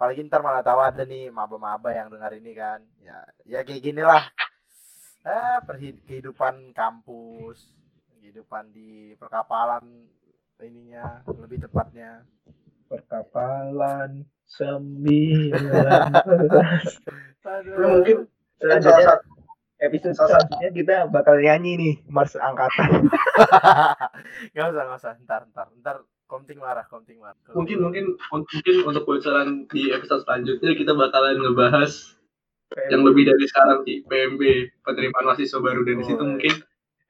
paling 0.00 0.24
ntar 0.32 0.40
malah 0.40 0.64
tahu 0.64 0.80
ada 0.80 1.04
nih 1.04 1.28
maba-maba 1.28 1.92
yang 1.92 2.08
dengar 2.08 2.32
ini 2.32 2.56
kan. 2.56 2.80
Ya, 3.04 3.20
ya 3.44 3.60
kayak 3.60 3.84
gini 3.84 4.00
lah. 4.00 4.24
Eh, 5.20 5.58
kehidupan 6.08 6.72
kampus, 6.72 7.76
kehidupan 8.16 8.72
di 8.72 9.12
perkapalan 9.20 9.84
ininya 10.62 11.20
lebih 11.26 11.60
tepatnya. 11.60 12.24
Perkapalan 12.86 14.22
sembilan 14.46 16.14
mungkin 17.82 18.16
salah 18.62 19.02
satu 19.02 19.26
episode 19.76 20.14
salah 20.14 20.38
satu- 20.38 20.54
selanjutnya 20.54 20.70
kita 20.70 20.96
bakal 21.10 21.34
nyanyi 21.36 21.72
nih 21.76 21.94
Mars 22.06 22.38
Angkatan. 22.38 23.10
nggak 24.54 24.66
usah 24.70 24.82
nggak 24.86 24.98
usah. 25.02 25.12
Ntar 25.26 25.42
ntar. 25.50 25.66
Ntar 25.82 25.96
komting 26.30 26.62
marah 26.62 26.86
komting 26.86 27.18
marah. 27.18 27.34
Mungkin 27.52 27.82
mungkin 27.82 28.14
mungkin 28.30 28.74
untuk 28.86 29.02
bocoran 29.04 29.66
di 29.66 29.90
episode 29.90 30.22
selanjutnya 30.22 30.72
kita 30.72 30.94
bakalan 30.94 31.42
ngebahas 31.42 31.90
yang 32.90 33.02
lebih 33.02 33.26
dari 33.26 33.44
sekarang 33.46 33.82
sih 33.82 34.06
PMB 34.06 34.42
penerimaan 34.86 35.26
mahasiswa 35.26 35.58
baru. 35.58 35.82
Dan 35.82 36.00
di 36.00 36.06
situ 36.06 36.22
Oh, 36.22 36.26
mungkin 36.26 36.54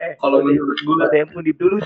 eh, 0.01 0.17
kalau 0.17 0.41
menurut 0.41 0.77
gue 0.81 0.97
ada 1.01 1.17
yang 1.17 1.31
undip 1.37 1.57
dulu. 1.61 1.77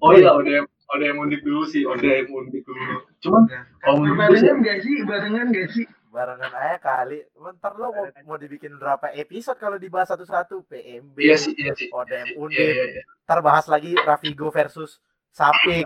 Oh 0.00 0.10
iya 0.14 0.30
yang 0.34 0.66
udah 0.88 1.04
yang 1.04 1.18
mundik 1.20 1.40
dulu 1.44 1.62
sih 1.68 1.84
udah 1.84 2.00
yang 2.00 2.28
mundik 2.32 2.62
dulu 2.64 3.04
cuman 3.20 3.42
Ya. 3.50 3.60
sih 3.68 4.48
Barengan 4.48 4.56
nggak 4.62 4.78
sih? 4.80 4.96
Barengan 5.04 5.46
nggak 5.52 5.68
sih? 5.72 5.86
barengan 6.08 6.50
aja 6.50 6.76
kali 6.80 7.20
ntar 7.36 7.76
lo 7.76 7.92
mau, 7.92 8.08
mau 8.24 8.36
dibikin 8.40 8.80
berapa 8.80 9.12
episode 9.12 9.60
kalau 9.60 9.76
dibahas 9.76 10.08
satu-satu 10.08 10.64
PMB 10.64 11.16
iya 11.20 11.36
sih 11.36 11.52
iya 11.52 11.76
sih 11.76 11.92
ODM 11.92 12.26
iya 12.32 12.36
Undip 12.40 12.64
iya 12.64 12.84
iya 12.96 13.02
ntar 13.28 13.44
bahas 13.44 13.68
lagi 13.68 13.92
Rafigo 13.92 14.48
versus 14.48 14.98
Sapik 15.30 15.84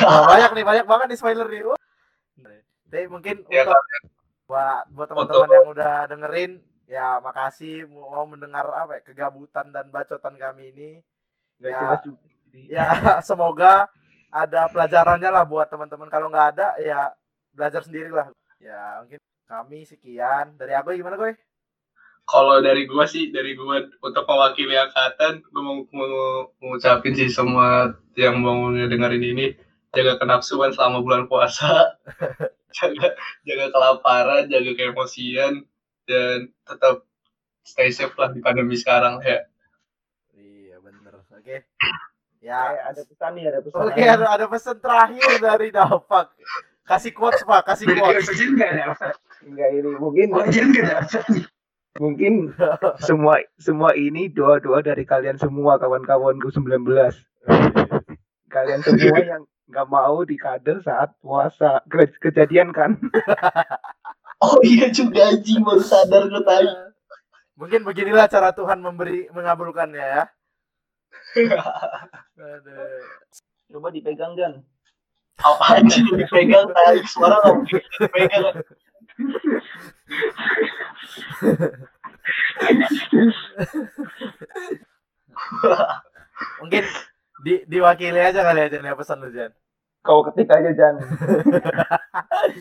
Wah, 0.00 0.24
banyak 0.24 0.50
nih 0.56 0.64
banyak 0.64 0.86
banget 0.88 1.06
nih 1.12 1.18
spoiler 1.20 1.46
nih 1.46 1.62
Wah. 1.68 1.78
jadi 2.88 3.06
mungkin 3.06 3.44
ya 3.52 3.68
untuk 3.68 3.76
kan 3.76 4.02
buat 4.48 4.82
buat 4.96 5.06
teman-teman 5.12 5.48
yang 5.52 5.68
udah 5.68 5.94
dengerin 6.08 6.52
ya 6.88 7.20
makasih 7.20 7.86
mau 7.86 8.24
mendengar 8.24 8.66
apa 8.72 8.98
ya, 8.98 9.00
kegabutan 9.04 9.68
dan 9.70 9.92
bacotan 9.92 10.34
kami 10.40 10.72
ini 10.74 10.90
Nggak 11.60 11.70
Ya. 11.70 11.78
jelas 11.78 12.00
juga. 12.02 12.18
Ya 12.68 12.86
semoga 13.28 13.86
ada 14.30 14.70
pelajarannya 14.70 15.30
lah 15.30 15.44
buat 15.46 15.66
teman-teman. 15.70 16.08
Kalau 16.08 16.30
nggak 16.30 16.48
ada 16.56 16.78
ya 16.78 17.10
belajar 17.50 17.82
sendiri 17.82 18.10
lah 18.14 18.30
ya 18.62 19.02
mungkin 19.02 19.20
kami 19.46 19.86
sekian. 19.86 20.54
Dari 20.58 20.72
aku 20.74 20.94
gimana 20.94 21.18
gue 21.18 21.34
kalau 22.30 22.62
dari 22.62 22.86
gua 22.86 23.10
sih 23.10 23.34
dari 23.34 23.58
gua 23.58 23.82
untuk 23.82 24.22
mewakili 24.22 24.78
angkatan 24.78 25.42
gua 25.50 25.62
mau, 25.66 25.76
mau 25.90 26.10
mengucapin 26.62 27.18
sih 27.18 27.26
semua 27.26 27.98
yang 28.14 28.38
mau 28.38 28.70
dengerin 28.70 29.24
ini. 29.24 29.46
Jaga 29.90 30.22
kenafsuan 30.22 30.70
selama 30.70 31.02
bulan 31.02 31.26
puasa. 31.26 31.98
Jaga 32.70 33.18
jaga 33.42 33.66
kelaparan 33.74 34.46
jaga 34.46 34.78
keemosian 34.78 35.66
dan 36.06 36.54
tetap 36.62 37.02
stay 37.66 37.90
safe 37.90 38.14
lah 38.14 38.30
di 38.30 38.38
pandemi 38.38 38.78
sekarang 38.78 39.18
ya. 39.26 39.42
Iya 40.38 40.78
bener. 40.78 41.18
Oke. 41.34 41.66
Eh, 41.66 41.94
ya 42.40 42.58
ada 42.88 43.00
pesan 43.04 43.30
nih, 43.36 43.44
ada 43.52 43.60
pesan. 43.60 43.78
oke 43.84 44.00
ada 44.00 44.26
ada 44.32 44.46
pesan 44.48 44.76
terakhir 44.80 45.28
dari 45.38 45.68
Dapak 45.70 46.32
kasih 46.88 47.12
quotes 47.12 47.44
pak 47.44 47.62
kasih 47.68 47.86
quotes 47.94 48.26
oksigen 48.26 48.56
nggak 48.56 48.72
dapat. 48.74 49.14
Enggak 49.40 49.68
ini 49.72 49.90
mungkin 49.96 50.26
Oksigen 50.36 50.68
nggak 50.72 50.88
dapat. 50.90 51.24
mungkin 51.98 52.32
semua 52.98 53.34
semua 53.60 53.90
ini 53.94 54.26
doa-doa 54.26 54.80
dari 54.80 55.04
kalian 55.04 55.36
semua 55.36 55.76
kawan-kawanku 55.76 56.48
19. 56.48 56.86
Kalian 58.48 58.80
semua 58.82 59.18
yang 59.36 59.42
nggak 59.70 59.86
mau 59.86 60.26
di 60.26 60.34
kader 60.34 60.82
saat 60.82 61.14
puasa 61.22 61.78
Ke- 61.86 62.18
kejadian 62.18 62.74
kan 62.74 62.98
oh 64.44 64.58
iya 64.66 64.90
juga 64.90 65.30
anjing 65.30 65.62
baru 65.62 65.78
sadar 65.78 66.26
gue 66.26 66.42
tadi 66.42 66.66
mungkin 67.54 67.86
beginilah 67.86 68.26
cara 68.26 68.50
Tuhan 68.50 68.82
memberi 68.82 69.30
mengabulkannya 69.30 70.02
ya. 70.02 70.24
Coba 73.70 73.88
dipegang 73.94 74.34
Jan 74.34 74.62
apa 75.40 75.80
anjing 75.80 76.04
yang 76.04 76.20
dipegang? 76.20 76.68
Tadi 76.68 77.00
suara 77.08 77.40
nggak 77.40 77.54
mungkin 77.56 77.80
dipegang. 77.80 78.44
Mungkin 86.60 86.84
di 87.40 87.54
diwakili 87.64 88.20
aja 88.20 88.44
kali 88.44 88.60
aja 88.68 88.84
nih 88.84 88.92
pesan 88.92 89.24
lu 89.24 89.32
Jan. 89.32 89.52
Kau 90.04 90.20
ketik 90.28 90.52
aja 90.52 90.70
Jan. 90.76 91.00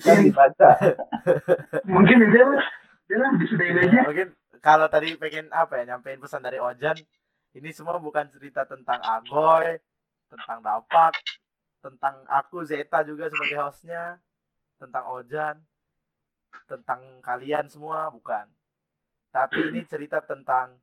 Jangan 0.03 0.23
dibaca. 0.23 0.69
Mungkin 1.83 2.31
aja 2.31 2.41
lah. 2.47 2.63
Ya 3.09 3.17
lah, 3.17 3.31
disudahin 3.41 3.75
aja. 3.75 3.89
Ya, 3.89 4.03
mungkin 4.05 4.27
kalau 4.61 4.87
tadi 4.87 5.17
pengen 5.17 5.49
apa 5.49 5.81
ya 5.81 5.95
nyampein 5.95 6.21
pesan 6.21 6.45
dari 6.45 6.61
Ojan 6.61 6.95
ini 7.57 7.69
semua 7.73 7.97
bukan 7.97 8.29
cerita 8.29 8.65
tentang 8.67 9.01
Agoy 9.01 9.79
tentang 10.29 10.61
Dapak 10.61 11.13
tentang 11.79 12.15
aku 12.27 12.61
Zeta 12.67 13.01
juga 13.07 13.31
sebagai 13.31 13.57
hostnya 13.63 14.19
tentang 14.77 15.07
Ojan 15.15 15.55
tentang 16.69 17.01
kalian 17.21 17.65
semua 17.69 18.09
bukan. 18.13 18.45
Tapi 19.29 19.69
ini 19.69 19.85
cerita 19.85 20.21
tentang 20.25 20.77